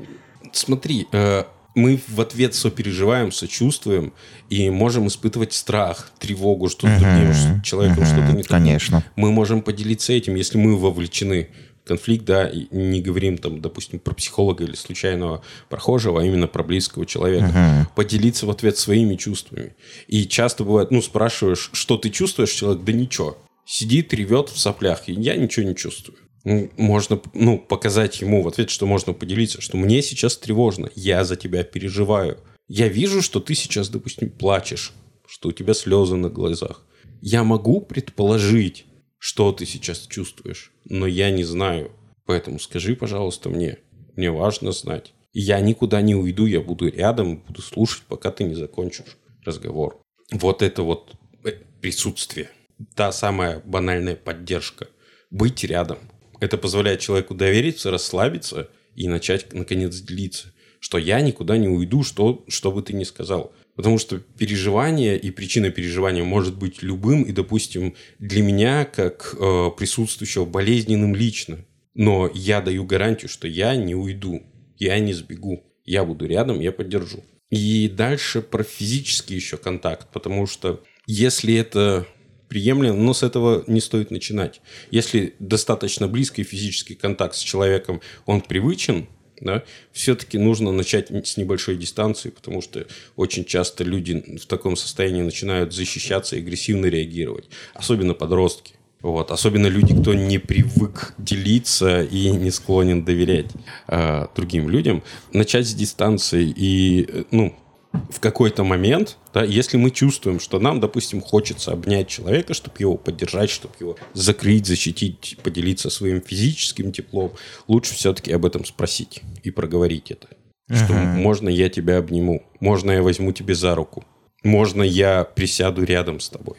Смотри, 0.52 1.06
э, 1.12 1.44
мы 1.74 2.00
в 2.08 2.20
ответ 2.20 2.54
сопереживаем, 2.54 3.32
сочувствуем 3.32 4.12
и 4.48 4.70
можем 4.70 5.06
испытывать 5.06 5.52
страх, 5.52 6.10
тревогу, 6.18 6.68
что 6.68 6.86
с 6.88 7.00
другим 7.00 7.32
с 7.32 7.62
человеком 7.64 8.04
что-то 8.04 8.32
не 8.32 8.42
так. 8.42 8.50
Конечно. 8.50 9.04
Мы 9.16 9.30
можем 9.30 9.62
поделиться 9.62 10.12
этим, 10.12 10.34
если 10.34 10.58
мы 10.58 10.76
вовлечены 10.76 11.48
в 11.84 11.88
конфликт, 11.88 12.24
да, 12.24 12.48
и 12.48 12.66
не 12.70 13.00
говорим 13.00 13.38
там, 13.38 13.60
допустим, 13.60 13.98
про 13.98 14.14
психолога 14.14 14.64
или 14.64 14.74
случайного 14.74 15.42
прохожего, 15.68 16.20
а 16.20 16.24
именно 16.24 16.46
про 16.46 16.62
близкого 16.62 17.06
человека. 17.06 17.88
Поделиться 17.94 18.46
в 18.46 18.50
ответ 18.50 18.76
своими 18.76 19.16
чувствами. 19.16 19.74
И 20.08 20.26
часто 20.26 20.64
бывает, 20.64 20.90
ну, 20.90 21.00
спрашиваешь, 21.02 21.70
что 21.72 21.96
ты 21.96 22.10
чувствуешь, 22.10 22.50
человек, 22.50 22.84
да 22.84 22.92
ничего. 22.92 23.38
Сидит, 23.64 24.12
ревет 24.12 24.48
в 24.48 24.58
соплях, 24.58 25.08
и 25.08 25.12
я 25.12 25.36
ничего 25.36 25.66
не 25.66 25.76
чувствую. 25.76 26.18
Можно, 26.44 27.20
ну, 27.34 27.58
показать 27.58 28.20
ему 28.20 28.42
в 28.42 28.48
ответ, 28.48 28.70
что 28.70 28.86
можно 28.86 29.12
поделиться, 29.12 29.60
что 29.60 29.76
мне 29.76 30.02
сейчас 30.02 30.36
тревожно, 30.38 30.90
я 30.94 31.24
за 31.24 31.36
тебя 31.36 31.64
переживаю. 31.64 32.38
Я 32.68 32.88
вижу, 32.88 33.20
что 33.20 33.40
ты 33.40 33.54
сейчас, 33.54 33.88
допустим, 33.88 34.30
плачешь, 34.30 34.92
что 35.26 35.50
у 35.50 35.52
тебя 35.52 35.74
слезы 35.74 36.16
на 36.16 36.30
глазах. 36.30 36.86
Я 37.20 37.44
могу 37.44 37.80
предположить, 37.80 38.86
что 39.18 39.52
ты 39.52 39.66
сейчас 39.66 40.06
чувствуешь, 40.06 40.72
но 40.84 41.06
я 41.06 41.30
не 41.30 41.44
знаю. 41.44 41.92
Поэтому 42.24 42.58
скажи, 42.58 42.96
пожалуйста, 42.96 43.48
мне. 43.48 43.78
Мне 44.16 44.30
важно 44.30 44.72
знать. 44.72 45.12
Я 45.32 45.60
никуда 45.60 46.00
не 46.00 46.14
уйду, 46.14 46.46
я 46.46 46.60
буду 46.60 46.88
рядом, 46.88 47.38
буду 47.38 47.60
слушать, 47.60 48.02
пока 48.08 48.30
ты 48.30 48.44
не 48.44 48.54
закончишь 48.54 49.18
разговор. 49.44 50.00
Вот 50.32 50.62
это 50.62 50.82
вот 50.82 51.12
э, 51.44 51.52
присутствие. 51.80 52.50
Та 52.94 53.12
самая 53.12 53.60
банальная 53.64 54.16
поддержка. 54.16 54.88
Быть 55.30 55.64
рядом. 55.64 55.98
Это 56.40 56.56
позволяет 56.56 57.00
человеку 57.00 57.34
довериться, 57.34 57.90
расслабиться 57.90 58.68
и 58.96 59.06
начать, 59.08 59.52
наконец, 59.52 60.00
делиться. 60.00 60.52
Что 60.80 60.96
я 60.96 61.20
никуда 61.20 61.58
не 61.58 61.68
уйду, 61.68 62.02
что, 62.02 62.44
что 62.48 62.72
бы 62.72 62.82
ты 62.82 62.94
ни 62.94 63.04
сказал. 63.04 63.52
Потому 63.76 63.98
что 63.98 64.18
переживание 64.18 65.18
и 65.18 65.30
причина 65.30 65.70
переживания 65.70 66.24
может 66.24 66.58
быть 66.58 66.82
любым, 66.82 67.22
и, 67.22 67.32
допустим, 67.32 67.94
для 68.18 68.42
меня, 68.42 68.84
как 68.84 69.34
э, 69.38 69.70
присутствующего, 69.76 70.46
болезненным 70.46 71.14
лично. 71.14 71.58
Но 71.94 72.30
я 72.34 72.60
даю 72.60 72.84
гарантию, 72.84 73.28
что 73.28 73.46
я 73.46 73.76
не 73.76 73.94
уйду, 73.94 74.42
я 74.78 74.98
не 74.98 75.12
сбегу, 75.12 75.64
я 75.84 76.04
буду 76.04 76.26
рядом, 76.26 76.60
я 76.60 76.72
поддержу. 76.72 77.22
И 77.50 77.88
дальше 77.88 78.42
про 78.42 78.62
физический 78.62 79.34
еще 79.34 79.56
контакт, 79.56 80.08
потому 80.12 80.46
что 80.46 80.82
если 81.06 81.54
это 81.54 82.06
приемлемо, 82.50 82.96
но 82.96 83.14
с 83.14 83.22
этого 83.22 83.64
не 83.68 83.80
стоит 83.80 84.10
начинать. 84.10 84.60
Если 84.90 85.34
достаточно 85.38 86.08
близкий 86.08 86.42
физический 86.42 86.96
контакт 86.96 87.36
с 87.36 87.38
человеком, 87.38 88.00
он 88.26 88.40
привычен, 88.40 89.06
да, 89.40 89.62
все-таки 89.92 90.36
нужно 90.36 90.72
начать 90.72 91.10
с 91.26 91.36
небольшой 91.36 91.76
дистанции, 91.76 92.30
потому 92.30 92.60
что 92.60 92.86
очень 93.14 93.44
часто 93.44 93.84
люди 93.84 94.38
в 94.38 94.46
таком 94.46 94.76
состоянии 94.76 95.22
начинают 95.22 95.72
защищаться 95.72 96.36
агрессивно 96.36 96.86
реагировать, 96.86 97.48
особенно 97.72 98.14
подростки. 98.14 98.74
Вот. 99.00 99.30
Особенно 99.30 99.68
люди, 99.68 99.98
кто 99.98 100.12
не 100.12 100.38
привык 100.38 101.14
делиться 101.16 102.02
и 102.02 102.30
не 102.30 102.50
склонен 102.50 103.02
доверять 103.02 103.46
э, 103.88 104.26
другим 104.36 104.68
людям. 104.68 105.02
Начать 105.32 105.66
с 105.66 105.72
дистанции 105.72 106.52
и, 106.54 107.24
ну, 107.30 107.56
в 107.92 108.20
какой-то 108.20 108.62
момент, 108.64 109.18
да, 109.34 109.42
если 109.42 109.76
мы 109.76 109.90
чувствуем, 109.90 110.38
что 110.38 110.60
нам, 110.60 110.80
допустим, 110.80 111.20
хочется 111.20 111.72
обнять 111.72 112.08
человека, 112.08 112.54
чтобы 112.54 112.76
его 112.78 112.96
поддержать, 112.96 113.50
чтобы 113.50 113.74
его 113.80 113.96
закрыть, 114.12 114.66
защитить, 114.66 115.36
поделиться 115.42 115.90
своим 115.90 116.20
физическим 116.20 116.92
теплом, 116.92 117.32
лучше 117.66 117.94
все-таки 117.94 118.32
об 118.32 118.44
этом 118.46 118.64
спросить 118.64 119.22
и 119.42 119.50
проговорить 119.50 120.10
это. 120.10 120.28
Что 120.72 120.92
можно 120.92 121.48
я 121.48 121.68
тебя 121.68 121.98
обниму, 121.98 122.44
можно 122.60 122.92
я 122.92 123.02
возьму 123.02 123.32
тебе 123.32 123.56
за 123.56 123.74
руку, 123.74 124.04
можно 124.44 124.82
я 124.82 125.24
присяду 125.24 125.82
рядом 125.82 126.20
с 126.20 126.28
тобой. 126.28 126.58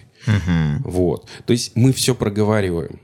Вот. 0.83 1.29
То 1.45 1.53
есть 1.53 1.71
мы 1.75 1.93
все 1.93 2.13
проговариваем. 2.13 2.99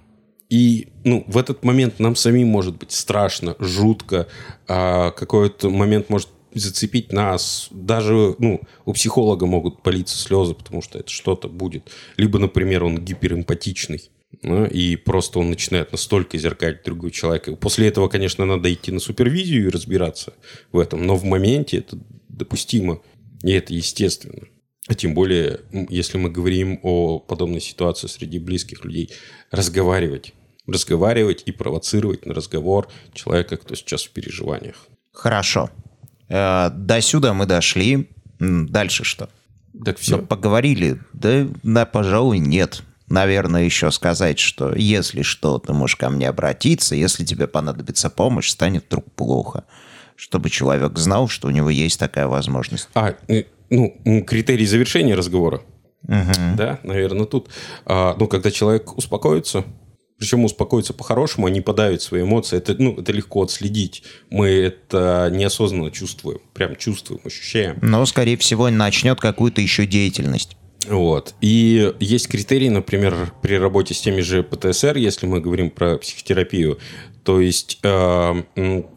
И 0.49 0.89
ну, 1.03 1.25
в 1.27 1.37
этот 1.37 1.63
момент 1.63 1.99
нам 1.99 2.15
самим 2.15 2.47
может 2.47 2.77
быть 2.77 2.91
страшно, 2.91 3.55
жутко, 3.59 4.27
а 4.67 5.11
какой-то 5.11 5.69
момент 5.69 6.09
может 6.09 6.29
зацепить 6.59 7.11
нас. 7.11 7.67
Даже 7.71 8.35
ну, 8.39 8.61
у 8.85 8.93
психолога 8.93 9.45
могут 9.45 9.83
политься 9.83 10.17
слезы, 10.17 10.53
потому 10.53 10.81
что 10.81 10.99
это 10.99 11.09
что-то 11.09 11.47
будет. 11.47 11.91
Либо, 12.17 12.39
например, 12.39 12.83
он 12.83 13.03
гиперэмпатичный. 13.03 14.09
Ну, 14.43 14.65
и 14.65 14.97
просто 14.97 15.39
он 15.39 15.49
начинает 15.49 15.91
настолько 15.91 16.37
зеркалить 16.37 16.83
другого 16.83 17.11
человека. 17.11 17.55
После 17.55 17.87
этого, 17.87 18.07
конечно, 18.07 18.45
надо 18.45 18.71
идти 18.71 18.91
на 18.91 18.99
супервизию 18.99 19.67
и 19.67 19.69
разбираться 19.69 20.33
в 20.71 20.79
этом. 20.79 21.05
Но 21.05 21.15
в 21.15 21.23
моменте 21.23 21.77
это 21.77 21.97
допустимо. 22.27 23.01
И 23.43 23.51
это 23.51 23.73
естественно. 23.73 24.47
А 24.87 24.95
тем 24.95 25.13
более, 25.13 25.61
если 25.89 26.17
мы 26.17 26.29
говорим 26.29 26.79
о 26.81 27.19
подобной 27.19 27.61
ситуации 27.61 28.07
среди 28.07 28.39
близких 28.39 28.85
людей, 28.85 29.11
разговаривать. 29.51 30.33
Разговаривать 30.65 31.43
и 31.45 31.51
провоцировать 31.51 32.25
на 32.25 32.33
разговор 32.33 32.89
человека, 33.13 33.57
кто 33.57 33.75
сейчас 33.75 34.03
в 34.03 34.11
переживаниях. 34.11 34.87
Хорошо. 35.13 35.69
Э, 36.29 36.69
до 36.71 37.01
сюда 37.01 37.33
мы 37.33 37.45
дошли. 37.45 38.09
Дальше 38.39 39.03
что? 39.03 39.29
Так 39.83 39.97
все. 39.97 40.17
Ну, 40.17 40.25
поговорили. 40.25 40.99
Да, 41.13 41.47
да, 41.63 41.85
пожалуй, 41.85 42.39
нет. 42.39 42.83
Наверное, 43.07 43.63
еще 43.63 43.89
сказать, 43.91 44.37
что 44.37 44.75
если 44.75 45.21
что, 45.21 45.59
ты 45.59 45.71
можешь 45.71 45.95
ко 45.95 46.09
мне 46.09 46.27
обратиться, 46.27 46.95
если 46.95 47.23
тебе 47.23 47.47
понадобится 47.47 48.09
помощь, 48.09 48.49
станет 48.49 48.85
вдруг 48.87 49.11
плохо. 49.13 49.63
Чтобы 50.15 50.49
человек 50.49 50.97
знал, 50.97 51.27
что 51.27 51.47
у 51.47 51.51
него 51.51 51.69
есть 51.69 51.99
такая 51.99 52.27
возможность. 52.27 52.89
А, 52.95 53.15
э, 53.27 53.43
ну, 53.69 54.23
критерий 54.25 54.65
завершения 54.65 55.15
разговора. 55.15 55.61
Да, 56.01 56.79
наверное, 56.83 57.25
тут. 57.25 57.49
А, 57.85 58.15
ну, 58.17 58.27
когда 58.27 58.51
человек 58.51 58.97
успокоится, 58.97 59.63
причем 60.17 60.43
успокоится 60.45 60.93
по-хорошему, 60.93 61.47
а 61.47 61.49
не 61.49 61.61
подавит 61.61 62.01
свои 62.01 62.23
эмоции, 62.23 62.57
это, 62.57 62.75
ну, 62.77 62.99
это 62.99 63.11
легко 63.11 63.43
отследить. 63.43 64.03
Мы 64.29 64.47
это 64.47 65.29
неосознанно 65.31 65.91
чувствуем, 65.91 66.39
прям 66.53 66.75
чувствуем, 66.75 67.21
ощущаем. 67.23 67.77
Но, 67.81 68.05
скорее 68.05 68.37
всего, 68.37 68.69
начнет 68.69 69.19
какую-то 69.19 69.61
еще 69.61 69.85
деятельность. 69.85 70.57
Вот. 70.87 71.35
И 71.41 71.93
есть 71.99 72.27
критерии, 72.27 72.69
например, 72.69 73.33
при 73.41 73.55
работе 73.57 73.93
с 73.93 74.01
теми 74.01 74.21
же 74.21 74.43
ПТСР, 74.43 74.97
если 74.97 75.27
мы 75.27 75.41
говорим 75.41 75.69
про 75.69 75.97
психотерапию, 75.97 76.79
то 77.23 77.41
есть 77.41 77.79
э, 77.83 78.43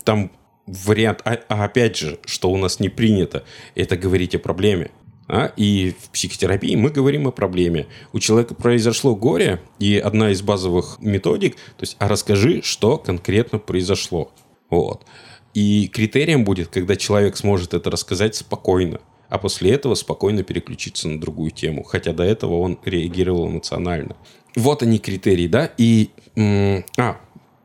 там 0.05 0.31
вариант, 0.67 1.21
а, 1.25 1.39
а 1.49 1.65
опять 1.65 1.97
же, 1.97 2.19
что 2.25 2.51
у 2.51 2.57
нас 2.57 2.81
не 2.81 2.89
принято, 2.89 3.45
это 3.75 3.97
говорить 3.97 4.35
о 4.35 4.39
проблеме. 4.39 4.91
А? 5.33 5.53
И 5.57 5.95
в 5.97 6.11
психотерапии 6.11 6.75
мы 6.75 6.91
говорим 6.91 7.29
о 7.29 7.31
проблеме. 7.31 7.87
У 8.13 8.19
человека 8.19 8.57
произошло 8.57 9.15
горе, 9.15 9.61
и 9.79 9.97
одна 9.97 10.33
из 10.33 10.43
базовых 10.43 10.97
методик, 10.99 11.55
то 11.55 11.83
есть, 11.83 11.95
а 12.01 12.09
расскажи, 12.09 12.63
что 12.63 12.99
конкретно 12.99 13.61
произошло. 13.61 14.33
Вот. 14.71 15.07
И 15.55 15.87
критерием 15.87 16.43
будет, 16.43 16.69
когда 16.69 16.97
человек 16.97 17.37
сможет 17.37 17.75
это 17.75 17.91
рассказать 17.91 18.35
спокойно, 18.35 19.01
а 19.29 19.39
после 19.39 19.71
этого 19.71 19.95
спокойно 19.95 20.43
переключиться 20.43 21.09
на 21.09 21.21
другую 21.21 21.53
тему, 21.53 21.85
хотя 21.85 22.13
до 22.13 22.25
этого 22.25 22.59
он 22.59 22.81
реагировал 22.85 23.49
эмоционально. 23.49 24.17
Вот 24.57 24.83
они 24.83 24.99
критерии, 24.99 25.47
да? 25.47 25.71
И, 25.79 26.11
а, 26.99 27.21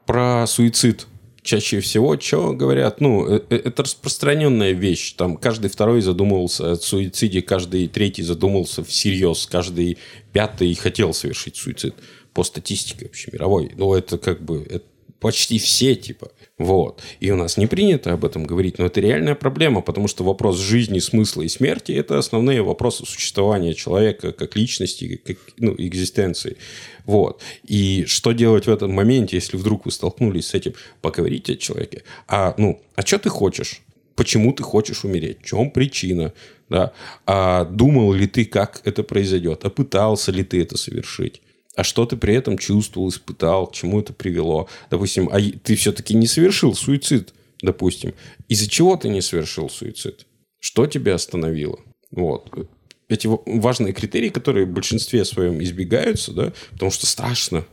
про 0.06 0.46
суицид 0.46 1.08
чаще 1.46 1.80
всего, 1.80 2.20
что 2.20 2.54
говорят, 2.54 3.00
ну, 3.00 3.28
э, 3.28 3.42
э, 3.50 3.56
это 3.56 3.84
распространенная 3.84 4.72
вещь. 4.72 5.14
Там 5.14 5.38
каждый 5.38 5.70
второй 5.70 6.02
задумывался 6.02 6.72
о 6.72 6.76
суициде, 6.76 7.42
каждый 7.42 7.88
третий 7.88 8.24
задумался 8.24 8.84
всерьез, 8.84 9.48
каждый 9.50 9.98
пятый 10.34 10.74
хотел 10.76 11.14
совершить 11.14 11.56
суицид 11.56 11.96
по 12.34 12.44
статистике 12.44 13.06
вообще 13.06 13.30
мировой. 13.32 13.72
Ну, 13.78 13.94
это 13.94 14.18
как 14.18 14.42
бы 14.44 14.66
это 14.70 14.86
почти 15.26 15.58
все, 15.58 15.96
типа. 15.96 16.32
Вот. 16.60 17.02
И 17.20 17.32
у 17.32 17.36
нас 17.36 17.58
не 17.58 17.66
принято 17.66 18.14
об 18.14 18.26
этом 18.26 18.46
говорить, 18.46 18.78
но 18.78 18.86
это 18.86 19.02
реальная 19.02 19.34
проблема, 19.34 19.82
потому 19.82 20.08
что 20.08 20.24
вопрос 20.24 20.60
жизни, 20.60 21.00
смысла 21.00 21.42
и 21.42 21.48
смерти– 21.48 21.92
это 21.94 22.20
основные 22.20 22.62
вопросы 22.62 23.08
существования 23.08 23.74
человека 23.74 24.34
как 24.34 24.56
личности, 24.56 25.20
как 25.26 25.38
ну, 25.58 25.74
экзистенции. 25.80 26.58
Вот. 27.06 27.42
И 27.64 28.06
что 28.06 28.34
делать 28.34 28.68
в 28.68 28.70
этом 28.70 28.92
моменте, 28.92 29.38
если 29.38 29.58
вдруг 29.58 29.86
вы 29.86 29.92
столкнулись 29.92 30.50
с 30.50 30.54
этим? 30.54 30.76
Поговорите 31.02 31.54
о 31.54 31.56
человеке. 31.56 32.04
А, 32.28 32.54
ну, 32.60 32.80
а 32.96 33.02
что 33.02 33.18
ты 33.18 33.30
хочешь? 33.30 33.82
почему 34.16 34.54
ты 34.54 34.64
хочешь 34.64 35.04
умереть, 35.04 35.40
в 35.42 35.46
чем 35.46 35.72
причина, 35.72 36.32
да, 36.70 36.94
а 37.26 37.66
думал 37.66 38.14
ли 38.14 38.28
ты, 38.28 38.46
как 38.46 38.80
это 38.86 39.04
произойдет, 39.04 39.66
а 39.66 39.70
пытался 39.70 40.32
ли 40.32 40.44
ты 40.44 40.62
это 40.62 40.78
совершить, 40.78 41.42
а 41.76 41.84
что 41.84 42.06
ты 42.06 42.16
при 42.18 42.34
этом 42.36 42.58
чувствовал, 42.58 43.10
испытал, 43.10 43.68
к 43.68 43.74
чему 43.74 44.00
это 44.00 44.14
привело. 44.14 44.68
Допустим, 44.90 45.30
а 45.32 45.40
ты 45.40 45.76
все-таки 45.76 46.16
не 46.16 46.28
совершил 46.28 46.74
суицид, 46.74 47.34
допустим. 47.62 48.14
Из-за 48.48 48.70
чего 48.70 48.96
ты 48.96 49.10
не 49.10 49.22
совершил 49.22 49.70
суицид? 49.70 50.26
Что 50.60 50.88
тебя 50.88 51.16
остановило? 51.16 51.80
Вот. 52.12 52.70
Эти 53.08 53.28
важные 53.46 53.94
критерии, 53.94 54.30
которые 54.30 54.66
в 54.66 54.70
большинстве 54.70 55.26
своем 55.26 55.62
избегаются, 55.62 56.32
да, 56.32 56.54
потому 56.72 56.92
что 56.92 57.06
страшно. 57.06 57.66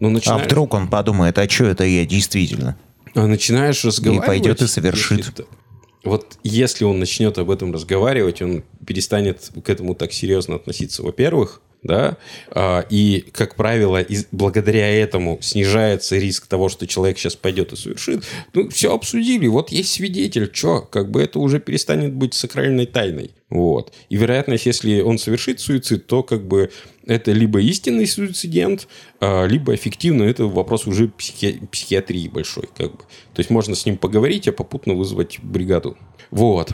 Но 0.00 0.10
начинаешь... 0.10 0.42
А 0.42 0.44
вдруг 0.44 0.74
он 0.74 0.88
подумает, 0.88 1.38
а 1.38 1.48
что 1.48 1.64
это 1.64 1.84
я 1.84 2.04
действительно? 2.04 2.76
А 3.14 3.26
начинаешь 3.26 3.82
разговаривать... 3.84 4.24
И 4.24 4.26
пойдет 4.26 4.60
и 4.60 4.66
совершит. 4.66 5.18
если 5.18 5.32
ты- 5.32 5.44
Вот 6.04 6.38
если 6.42 6.84
он 6.84 6.98
начнет 6.98 7.38
об 7.38 7.50
этом 7.50 7.72
разговаривать, 7.72 8.42
он 8.42 8.64
перестанет 8.86 9.50
к 9.64 9.70
этому 9.70 9.94
так 9.94 10.12
серьезно 10.12 10.56
относиться, 10.56 11.02
во-первых, 11.02 11.62
да, 11.82 12.16
а, 12.50 12.84
и, 12.90 13.24
как 13.32 13.54
правило, 13.54 14.00
из- 14.00 14.26
благодаря 14.32 14.88
этому 14.88 15.38
снижается 15.40 16.16
риск 16.16 16.46
того, 16.46 16.68
что 16.68 16.86
человек 16.86 17.18
сейчас 17.18 17.36
пойдет 17.36 17.72
и 17.72 17.76
совершит. 17.76 18.24
Ну, 18.54 18.68
все 18.70 18.94
обсудили, 18.94 19.46
вот 19.46 19.70
есть 19.70 19.92
свидетель, 19.92 20.50
что, 20.52 20.80
как 20.80 21.10
бы 21.10 21.22
это 21.22 21.38
уже 21.38 21.60
перестанет 21.60 22.12
быть 22.12 22.34
сакральной 22.34 22.86
тайной. 22.86 23.30
Вот. 23.48 23.92
И 24.08 24.16
вероятность, 24.16 24.66
если 24.66 25.00
он 25.00 25.18
совершит 25.18 25.60
суицид, 25.60 26.06
то 26.06 26.22
как 26.22 26.46
бы 26.46 26.70
это 27.06 27.30
либо 27.30 27.60
истинный 27.60 28.06
суицидент, 28.06 28.88
а, 29.20 29.46
либо 29.46 29.74
эффективно, 29.74 30.24
это 30.24 30.46
вопрос 30.46 30.86
уже 30.86 31.08
психи- 31.08 31.60
психиатрии 31.70 32.28
большой. 32.28 32.68
Как 32.76 32.90
бы. 32.92 32.98
То 33.34 33.40
есть 33.40 33.50
можно 33.50 33.74
с 33.76 33.86
ним 33.86 33.98
поговорить, 33.98 34.48
а 34.48 34.52
попутно 34.52 34.94
вызвать 34.94 35.38
бригаду. 35.42 35.96
Вот. 36.30 36.72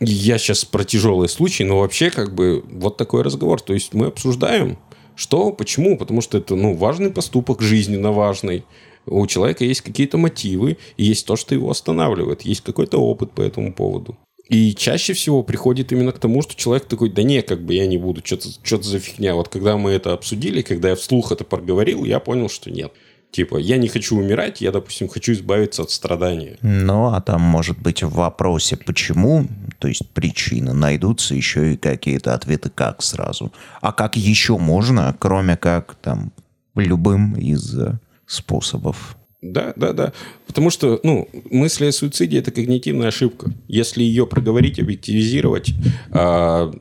Я 0.00 0.38
сейчас 0.38 0.64
про 0.64 0.84
тяжелые 0.84 1.28
случаи, 1.28 1.62
но 1.62 1.80
вообще 1.80 2.10
как 2.10 2.34
бы 2.34 2.64
вот 2.70 2.96
такой 2.96 3.22
разговор. 3.22 3.60
То 3.60 3.74
есть 3.74 3.94
мы 3.94 4.06
обсуждаем, 4.06 4.78
что, 5.14 5.52
почему, 5.52 5.96
потому 5.96 6.20
что 6.20 6.38
это 6.38 6.54
ну, 6.54 6.74
важный 6.74 7.10
поступок, 7.10 7.62
жизненно 7.62 8.12
важный. 8.12 8.64
У 9.06 9.26
человека 9.26 9.64
есть 9.64 9.82
какие-то 9.82 10.18
мотивы, 10.18 10.78
и 10.96 11.04
есть 11.04 11.26
то, 11.26 11.36
что 11.36 11.54
его 11.54 11.70
останавливает, 11.70 12.42
есть 12.42 12.62
какой-то 12.62 12.98
опыт 12.98 13.32
по 13.32 13.40
этому 13.40 13.72
поводу. 13.72 14.16
И 14.48 14.74
чаще 14.74 15.12
всего 15.12 15.42
приходит 15.42 15.90
именно 15.90 16.12
к 16.12 16.20
тому, 16.20 16.40
что 16.42 16.54
человек 16.54 16.86
такой, 16.86 17.10
да 17.10 17.22
не, 17.22 17.42
как 17.42 17.64
бы 17.64 17.74
я 17.74 17.86
не 17.86 17.98
буду, 17.98 18.20
что-то 18.24 18.48
что 18.62 18.80
за 18.80 19.00
фигня. 19.00 19.34
Вот 19.34 19.48
когда 19.48 19.76
мы 19.76 19.90
это 19.90 20.12
обсудили, 20.12 20.62
когда 20.62 20.90
я 20.90 20.96
вслух 20.96 21.32
это 21.32 21.44
проговорил, 21.44 22.04
я 22.04 22.20
понял, 22.20 22.48
что 22.48 22.70
нет. 22.70 22.92
Типа, 23.30 23.58
я 23.58 23.76
не 23.76 23.88
хочу 23.88 24.16
умирать, 24.16 24.60
я, 24.60 24.72
допустим, 24.72 25.08
хочу 25.08 25.32
избавиться 25.32 25.82
от 25.82 25.90
страдания. 25.90 26.56
Ну, 26.62 27.12
а 27.12 27.20
там, 27.20 27.42
может 27.42 27.78
быть, 27.78 28.02
в 28.02 28.10
вопросе 28.10 28.76
«почему», 28.76 29.46
то 29.78 29.88
есть 29.88 30.08
причины, 30.10 30.72
найдутся 30.72 31.34
еще 31.34 31.74
и 31.74 31.76
какие-то 31.76 32.34
ответы 32.34 32.70
«как» 32.70 33.02
сразу. 33.02 33.52
А 33.82 33.92
как 33.92 34.16
еще 34.16 34.56
можно, 34.56 35.14
кроме 35.18 35.56
как 35.56 35.96
там 35.96 36.32
любым 36.74 37.34
из 37.34 37.78
э, 37.78 37.98
способов? 38.26 39.16
Да, 39.42 39.72
да, 39.76 39.92
да. 39.92 40.12
Потому 40.46 40.70
что, 40.70 41.00
ну, 41.02 41.28
мысли 41.50 41.86
о 41.86 41.92
суициде– 41.92 42.38
это 42.38 42.50
когнитивная 42.50 43.08
ошибка. 43.08 43.52
Если 43.68 44.02
ее 44.02 44.26
проговорить, 44.26 44.80
объективизировать, 44.80 45.74
а, 46.10 46.72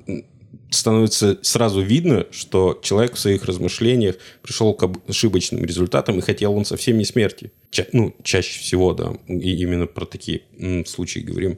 становится 0.75 1.37
сразу 1.41 1.81
видно, 1.81 2.25
что 2.31 2.79
человек 2.81 3.15
в 3.15 3.19
своих 3.19 3.45
размышлениях 3.45 4.15
пришел 4.41 4.73
к 4.73 4.89
ошибочным 5.07 5.63
результатам 5.65 6.19
и 6.19 6.21
хотел 6.21 6.53
он 6.55 6.65
совсем 6.65 6.97
не 6.97 7.05
смерти. 7.05 7.51
Ча- 7.71 7.87
ну, 7.91 8.15
чаще 8.23 8.59
всего, 8.59 8.93
да, 8.93 9.13
и 9.27 9.55
именно 9.55 9.87
про 9.87 10.05
такие 10.05 10.41
м, 10.59 10.85
случаи 10.85 11.19
говорим. 11.19 11.57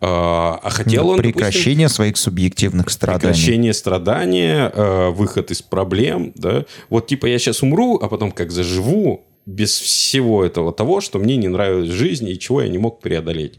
А, 0.00 0.58
а 0.62 0.70
хотел 0.70 1.08
он, 1.08 1.16
допустим, 1.16 1.32
Прекращение 1.32 1.88
своих 1.88 2.16
субъективных 2.16 2.90
страданий. 2.90 3.20
Прекращение 3.20 3.72
страдания, 3.72 4.70
э, 4.74 5.10
выход 5.10 5.50
из 5.50 5.62
проблем, 5.62 6.32
да. 6.34 6.64
Вот 6.90 7.06
типа 7.06 7.26
я 7.26 7.38
сейчас 7.38 7.62
умру, 7.62 7.98
а 8.02 8.08
потом 8.08 8.32
как 8.32 8.50
заживу 8.50 9.24
без 9.46 9.78
всего 9.78 10.44
этого 10.44 10.72
того, 10.72 11.00
что 11.00 11.18
мне 11.18 11.36
не 11.36 11.48
нравилось 11.48 11.90
в 11.90 11.94
жизни 11.94 12.32
и 12.32 12.38
чего 12.38 12.62
я 12.62 12.68
не 12.68 12.78
мог 12.78 13.00
преодолеть. 13.00 13.54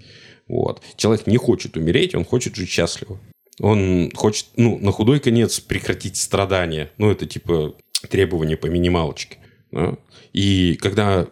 Вот. 0.48 0.82
Человек 0.96 1.28
не 1.28 1.38
хочет 1.38 1.78
умереть, 1.78 2.16
он 2.16 2.26
хочет 2.26 2.56
жить 2.56 2.70
счастливо. 2.70 3.20
Он 3.60 4.12
хочет, 4.16 4.48
ну, 4.56 4.78
на 4.80 4.92
худой 4.92 5.20
конец 5.20 5.60
прекратить 5.60 6.18
страдания. 6.18 6.92
Ну, 6.98 7.12
это 7.12 7.26
типа 7.26 7.76
требование 8.10 8.58
по 8.58 8.68
минималочке. 8.68 9.38
да. 9.72 9.96
И 10.34 10.78
когда 10.82 11.28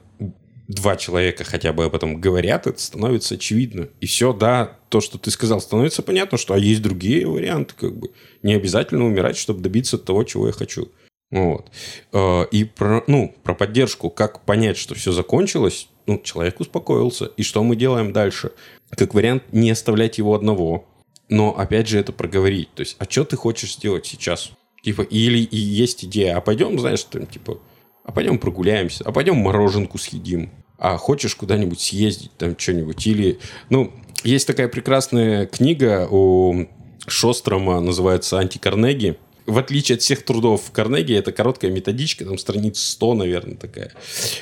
два 0.67 0.95
человека 0.95 1.43
хотя 1.43 1.73
бы 1.73 1.85
об 1.85 1.95
этом 1.95 2.19
говорят, 2.21 2.67
это 2.67 2.79
становится 2.79 3.35
очевидно. 3.35 3.89
И 3.99 4.05
все, 4.05 4.33
да, 4.33 4.77
то, 4.89 5.01
что 5.01 5.17
ты 5.17 5.31
сказал, 5.31 5.59
становится 5.61 6.01
понятно, 6.01 6.37
что 6.37 6.53
а 6.53 6.57
есть 6.57 6.81
другие 6.81 7.27
варианты, 7.27 7.73
как 7.77 7.97
бы. 7.97 8.11
Не 8.41 8.53
обязательно 8.53 9.05
умирать, 9.05 9.37
чтобы 9.37 9.61
добиться 9.61 9.97
того, 9.97 10.23
чего 10.23 10.47
я 10.47 10.53
хочу. 10.53 10.91
Вот. 11.29 11.71
Э, 12.13 12.45
И 12.51 12.63
про, 12.63 13.03
ну, 13.07 13.33
про 13.43 13.53
поддержку, 13.53 14.09
как 14.09 14.45
понять, 14.45 14.77
что 14.77 14.95
все 14.95 15.11
закончилось, 15.11 15.87
ну, 16.07 16.19
человек 16.19 16.59
успокоился. 16.59 17.25
И 17.37 17.43
что 17.43 17.63
мы 17.63 17.75
делаем 17.75 18.11
дальше? 18.11 18.51
Как 18.89 19.13
вариант, 19.13 19.43
не 19.51 19.71
оставлять 19.71 20.17
его 20.17 20.35
одного. 20.35 20.87
Но, 21.31 21.57
опять 21.57 21.87
же, 21.87 21.97
это 21.97 22.11
проговорить. 22.11 22.73
То 22.75 22.81
есть, 22.81 22.97
а 22.99 23.05
что 23.09 23.23
ты 23.23 23.37
хочешь 23.37 23.75
сделать 23.75 24.05
сейчас? 24.05 24.51
Типа, 24.83 25.01
или 25.01 25.39
и 25.39 25.57
есть 25.57 26.03
идея, 26.03 26.35
а 26.35 26.41
пойдем, 26.41 26.77
знаешь, 26.77 27.03
там, 27.05 27.25
типа, 27.25 27.59
а 28.03 28.11
пойдем 28.11 28.37
прогуляемся, 28.37 29.05
а 29.05 29.13
пойдем 29.13 29.37
мороженку 29.37 29.97
съедим, 29.97 30.51
а 30.77 30.97
хочешь 30.97 31.35
куда-нибудь 31.35 31.79
съездить, 31.79 32.31
там, 32.37 32.59
что-нибудь, 32.59 33.07
или, 33.07 33.39
ну, 33.69 33.93
есть 34.25 34.45
такая 34.45 34.67
прекрасная 34.67 35.45
книга 35.45 36.05
у 36.11 36.67
Шострома, 37.07 37.79
называется 37.79 38.37
«Антикарнеги», 38.37 39.17
в 39.45 39.57
отличие 39.57 39.95
от 39.95 40.01
всех 40.01 40.23
трудов 40.23 40.71
Карнеги, 40.71 41.13
это 41.13 41.31
короткая 41.31 41.71
методичка, 41.71 42.25
там 42.25 42.37
страниц 42.37 42.79
100, 42.79 43.13
наверное, 43.15 43.55
такая. 43.55 43.91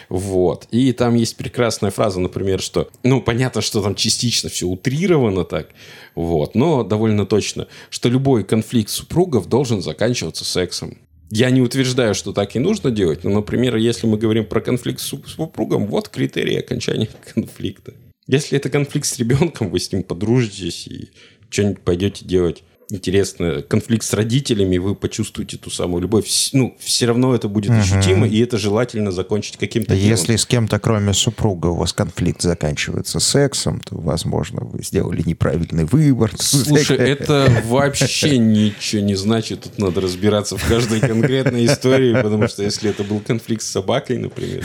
Вот. 0.10 0.68
И 0.72 0.92
там 0.94 1.16
есть 1.16 1.38
прекрасная 1.38 1.92
фраза, 1.92 2.20
например, 2.20 2.62
что, 2.62 2.90
ну, 3.04 3.22
понятно, 3.22 3.62
что 3.62 3.82
там 3.82 3.96
частично 3.96 4.50
все 4.50 4.66
утрировано 4.68 5.46
так, 5.46 5.70
вот, 6.16 6.56
но 6.56 6.84
довольно 6.84 7.26
точно, 7.26 7.68
что 7.90 8.10
любой 8.10 8.44
конфликт 8.44 8.90
супругов 8.90 9.48
должен 9.48 9.82
заканчиваться 9.82 10.46
сексом. 10.46 10.98
Я 11.32 11.52
не 11.52 11.62
утверждаю, 11.62 12.16
что 12.16 12.34
так 12.34 12.56
и 12.56 12.60
нужно 12.60 12.90
делать, 12.90 13.24
но, 13.24 13.30
например, 13.30 13.76
если 13.76 14.08
мы 14.08 14.18
говорим 14.18 14.46
про 14.46 14.62
конфликт 14.62 15.00
с 15.00 15.04
суп- 15.04 15.28
супругом, 15.28 15.86
вот 15.86 16.10
критерии 16.10 16.58
окончания 16.58 17.08
конфликта. 17.34 17.94
Если 18.26 18.58
это 18.58 18.70
конфликт 18.70 19.06
с 19.08 19.18
ребенком, 19.18 19.70
вы 19.70 19.80
с 19.80 19.92
ним 19.92 20.04
подружитесь 20.04 20.88
и 20.88 21.10
что-нибудь 21.50 21.82
пойдете 21.82 22.26
делать 22.26 22.64
интересно. 22.90 23.62
Конфликт 23.62 24.04
с 24.04 24.14
родителями, 24.14 24.78
вы 24.78 24.96
почувствуете 24.96 25.58
ту 25.58 25.70
самую 25.70 26.02
любовь. 26.02 26.28
Ну, 26.54 26.76
все 26.80 27.06
равно 27.06 27.36
это 27.36 27.48
будет 27.48 27.72
ощутимо, 27.72 28.28
и 28.28 28.40
это 28.40 28.58
желательно 28.58 29.12
закончить 29.12 29.58
каким-то 29.58 29.96
делом. 29.96 30.10
Если 30.10 30.36
с 30.36 30.46
кем-то, 30.46 30.80
кроме 30.80 31.14
супруга, 31.14 31.68
у 31.68 31.76
вас 31.76 31.94
конфликт 31.94 32.42
заканчивается 32.42 33.20
сексом, 33.20 33.82
то, 33.82 33.96
возможно, 33.98 34.62
вы 34.64 34.84
сделали 34.84 35.22
неправильный 35.26 35.86
выбор. 35.86 36.32
Слушай, 36.38 36.98
это 37.00 37.64
вообще 37.66 38.38
ничего 38.38 39.02
не 39.02 39.16
значит. 39.16 39.62
Тут 39.62 39.78
надо 39.78 40.02
разбираться 40.02 40.58
в 40.58 40.68
каждой 40.68 41.00
конкретной 41.00 41.66
истории, 41.66 42.14
потому 42.14 42.48
что 42.48 42.64
если 42.64 42.90
это 42.90 43.04
был 43.04 43.20
конфликт 43.20 43.64
с 43.64 43.68
собакой, 43.68 44.18
например, 44.18 44.64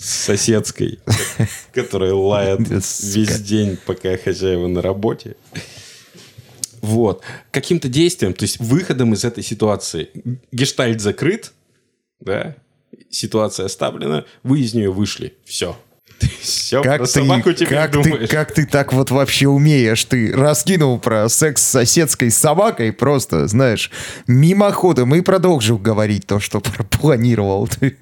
соседской, 0.00 0.98
которая 1.74 2.14
лает 2.14 2.60
весь 2.68 3.40
день, 3.40 3.78
пока 3.84 4.16
хозяева 4.16 4.66
на 4.66 4.82
работе. 4.82 5.36
Вот. 6.80 7.22
Каким-то 7.50 7.88
действием, 7.88 8.32
то 8.34 8.44
есть 8.44 8.58
выходом 8.60 9.12
из 9.14 9.24
этой 9.24 9.42
ситуации. 9.44 10.10
Гештальт 10.52 11.00
закрыт, 11.00 11.52
да, 12.20 12.56
ситуация 13.10 13.66
оставлена, 13.66 14.24
вы 14.42 14.60
из 14.60 14.74
нее 14.74 14.90
вышли. 14.90 15.34
Все. 15.44 15.76
Все, 16.40 16.82
Как 16.82 16.98
про 16.98 17.06
ты, 17.06 17.12
собаку 17.12 17.52
теперь 17.52 17.68
как, 17.68 17.92
ты, 17.92 18.26
как 18.26 18.52
ты 18.52 18.66
так 18.66 18.92
вот 18.92 19.10
вообще 19.10 19.48
умеешь? 19.48 20.04
Ты 20.04 20.32
раскинул 20.34 20.98
про 20.98 21.28
секс 21.28 21.62
с 21.62 21.68
соседской 21.68 22.30
собакой 22.30 22.92
просто, 22.92 23.46
знаешь, 23.46 23.90
мимоходом 24.26 25.14
и 25.14 25.20
продолжил 25.22 25.78
говорить 25.78 26.26
то, 26.26 26.38
что 26.40 26.60
планировал. 27.00 27.68
ты. 27.68 27.96